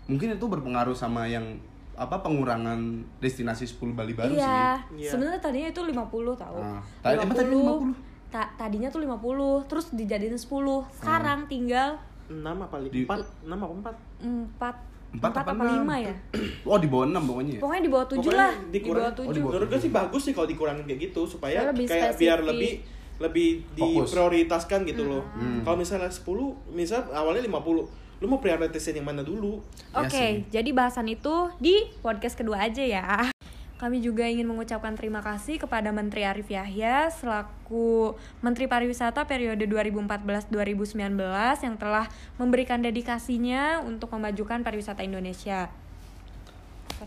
Mungkin 0.06 0.32
itu 0.32 0.42
berpengaruh 0.42 0.94
sama 0.94 1.26
yang 1.26 1.60
apa 1.92 2.16
pengurangan 2.18 2.80
destinasi 3.18 3.68
10 3.68 3.92
Bali 3.92 4.16
baru 4.16 4.32
iya. 4.32 4.80
sih. 4.88 5.04
Iya. 5.04 5.10
Sebenarnya 5.12 5.36
tadinya 5.38 5.68
itu 5.68 5.82
50 5.84 6.00
tahu. 6.34 6.56
Ah, 6.56 6.80
tadi- 7.00 7.20
emang 7.20 7.36
tadi 7.36 7.52
50? 7.52 7.92
Ta- 8.26 8.50
tadinya 8.56 8.88
tuh 8.88 9.02
50, 9.02 9.20
terus 9.66 9.92
dijadiin 9.92 10.32
10. 10.32 10.88
Sekarang 10.94 11.44
tinggal 11.44 12.00
enam 12.26 12.56
apa 12.62 12.78
li- 12.78 12.88
Di- 12.88 13.04
empat 13.04 13.20
enam 13.44 13.58
apa 13.60 13.72
empat 13.74 13.96
4 14.22 14.74
Empat 15.10 15.30
4 15.32 15.42
apa 15.42 15.52
enam? 15.56 15.82
5 15.84 16.06
ya? 16.06 16.14
Oh, 16.70 16.78
di 16.78 16.86
bawah 16.86 17.06
6 17.06 17.18
pokoknya 17.20 17.52
ya. 17.52 17.60
Pokoknya 17.60 17.82
di 17.82 17.90
bawah 17.90 18.06
7 18.06 18.16
Pokoknya 18.16 18.36
lah. 18.36 18.52
Di 18.70 18.78
bawah 18.80 19.00
oh, 19.02 19.12
7. 19.12 19.18
bawah- 19.18 19.50
menurut 19.50 19.68
gue 19.68 19.80
sih 19.80 19.90
bagus 19.90 20.22
sih 20.22 20.32
kalau 20.32 20.46
dikurangin 20.46 20.84
kayak 20.84 21.00
gitu 21.04 21.20
supaya 21.24 21.58
lebih 21.66 21.84
kayak 21.84 22.14
biar 22.14 22.38
spesifik. 22.38 22.48
lebih 22.48 22.72
lebih 23.20 23.48
Fokus. 23.74 24.08
diprioritaskan 24.08 24.80
gitu 24.86 25.02
loh. 25.04 25.22
Hmm. 25.34 25.60
Kalau 25.60 25.76
misalnya 25.76 26.08
10, 26.08 26.24
misal 26.72 27.04
awalnya 27.10 27.44
50, 27.44 27.84
lu 28.16 28.26
mau 28.26 28.38
prioritasin 28.38 28.94
yang 28.94 29.04
mana 29.04 29.20
dulu? 29.20 29.60
Oke, 29.90 30.08
Iya 30.08 30.08
sih. 30.08 30.32
jadi 30.48 30.70
bahasan 30.70 31.04
itu 31.06 31.34
di 31.56 31.84
podcast 32.00 32.32
kedua 32.34 32.62
aja 32.62 32.80
ya. 32.80 33.28
Kami 33.80 34.04
juga 34.04 34.28
ingin 34.28 34.44
mengucapkan 34.44 34.92
terima 34.92 35.24
kasih 35.24 35.56
kepada 35.56 35.88
Menteri 35.88 36.28
Arief 36.28 36.52
Yahya 36.52 37.08
selaku 37.16 38.12
Menteri 38.44 38.68
Pariwisata 38.68 39.24
periode 39.24 39.64
2014-2019 39.64 41.00
yang 41.64 41.80
telah 41.80 42.04
memberikan 42.36 42.84
dedikasinya 42.84 43.80
untuk 43.80 44.12
memajukan 44.12 44.60
pariwisata 44.60 45.00
Indonesia. 45.00 45.72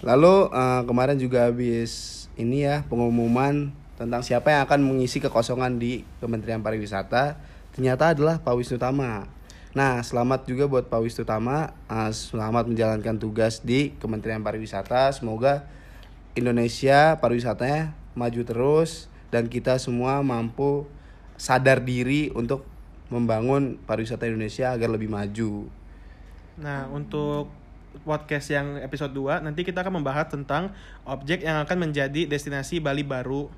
Lalu 0.02 0.50
eh, 0.50 0.82
kemarin 0.90 1.22
juga 1.22 1.46
habis 1.46 2.26
ini 2.42 2.66
ya 2.66 2.82
pengumuman 2.90 3.70
tentang 3.94 4.26
siapa 4.26 4.50
yang 4.50 4.66
akan 4.66 4.82
mengisi 4.82 5.22
kekosongan 5.22 5.78
di 5.78 6.02
Kementerian 6.18 6.66
Pariwisata 6.66 7.38
ternyata 7.78 8.18
adalah 8.18 8.42
Pak 8.42 8.50
Wisnu 8.58 8.82
Tama. 8.82 9.30
Nah, 9.78 10.02
selamat 10.02 10.50
juga 10.50 10.66
buat 10.66 10.90
Pak 10.90 11.06
Wisnu 11.06 11.22
Tama, 11.22 11.70
eh, 11.70 12.10
selamat 12.10 12.66
menjalankan 12.66 13.22
tugas 13.22 13.62
di 13.62 13.94
Kementerian 14.02 14.42
Pariwisata. 14.42 15.14
Semoga 15.14 15.70
Indonesia 16.34 17.18
pariwisatanya 17.18 17.94
maju 18.14 18.42
terus 18.42 19.06
dan 19.30 19.46
kita 19.46 19.78
semua 19.78 20.22
mampu 20.22 20.86
sadar 21.36 21.82
diri 21.82 22.30
untuk 22.32 22.66
membangun 23.10 23.78
pariwisata 23.80 24.26
Indonesia 24.26 24.70
agar 24.70 24.90
lebih 24.90 25.10
maju. 25.10 25.70
Nah, 26.56 26.90
untuk 26.90 27.50
podcast 28.02 28.50
yang 28.50 28.78
episode 28.80 29.14
2 29.14 29.42
nanti 29.42 29.62
kita 29.62 29.82
akan 29.82 30.02
membahas 30.02 30.26
tentang 30.28 30.74
objek 31.04 31.46
yang 31.46 31.62
akan 31.62 31.78
menjadi 31.80 32.26
destinasi 32.26 32.82
Bali 32.82 33.06
baru 33.06 33.50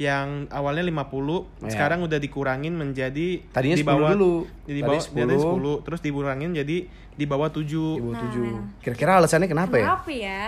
yang 0.00 0.48
awalnya 0.48 0.80
50 0.82 1.44
Ya. 1.60 1.68
sekarang 1.68 2.00
udah 2.00 2.16
dikurangin 2.16 2.72
menjadi 2.72 3.44
Tadinya 3.52 3.76
di 3.76 3.84
10 3.84 3.92
bawah 3.92 4.10
dulu. 4.10 4.34
di 4.64 4.72
Tadi 4.72 4.80
bawah 4.82 5.02
10. 5.04 5.28
di 5.28 5.36
10 5.36 5.84
terus 5.84 6.00
dikurangin 6.00 6.50
jadi 6.54 6.76
di 7.12 7.24
bawah 7.28 7.52
7 7.52 7.68
Di 7.68 8.00
bawah 8.00 8.16
Nah. 8.16 8.20
tujuh. 8.24 8.44
Kira-kira 8.80 9.20
alasannya 9.20 9.44
kenapa 9.46 9.76
ya? 9.76 9.84
Kenapa 9.84 10.10
ya? 10.10 10.42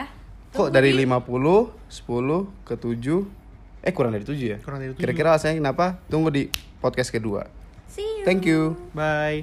Kok 0.54 0.70
dari 0.70 0.94
di- 0.94 1.02
50, 1.02 1.74
10 1.90 2.46
ke 2.62 2.74
7 2.78 3.26
Eh 3.84 3.92
kurang 3.92 4.14
dari 4.14 4.22
7 4.24 4.54
ya? 4.54 4.58
Kurang 4.62 4.78
dari 4.80 4.94
tujuh. 4.94 5.02
Kira-kira 5.02 5.34
alasannya 5.34 5.58
kenapa? 5.58 5.98
Tunggu 6.06 6.30
di 6.30 6.46
podcast 6.78 7.10
kedua 7.10 7.44
See 7.90 8.02
you. 8.02 8.24
Thank 8.24 8.46
you 8.46 8.78
bye 8.94 9.42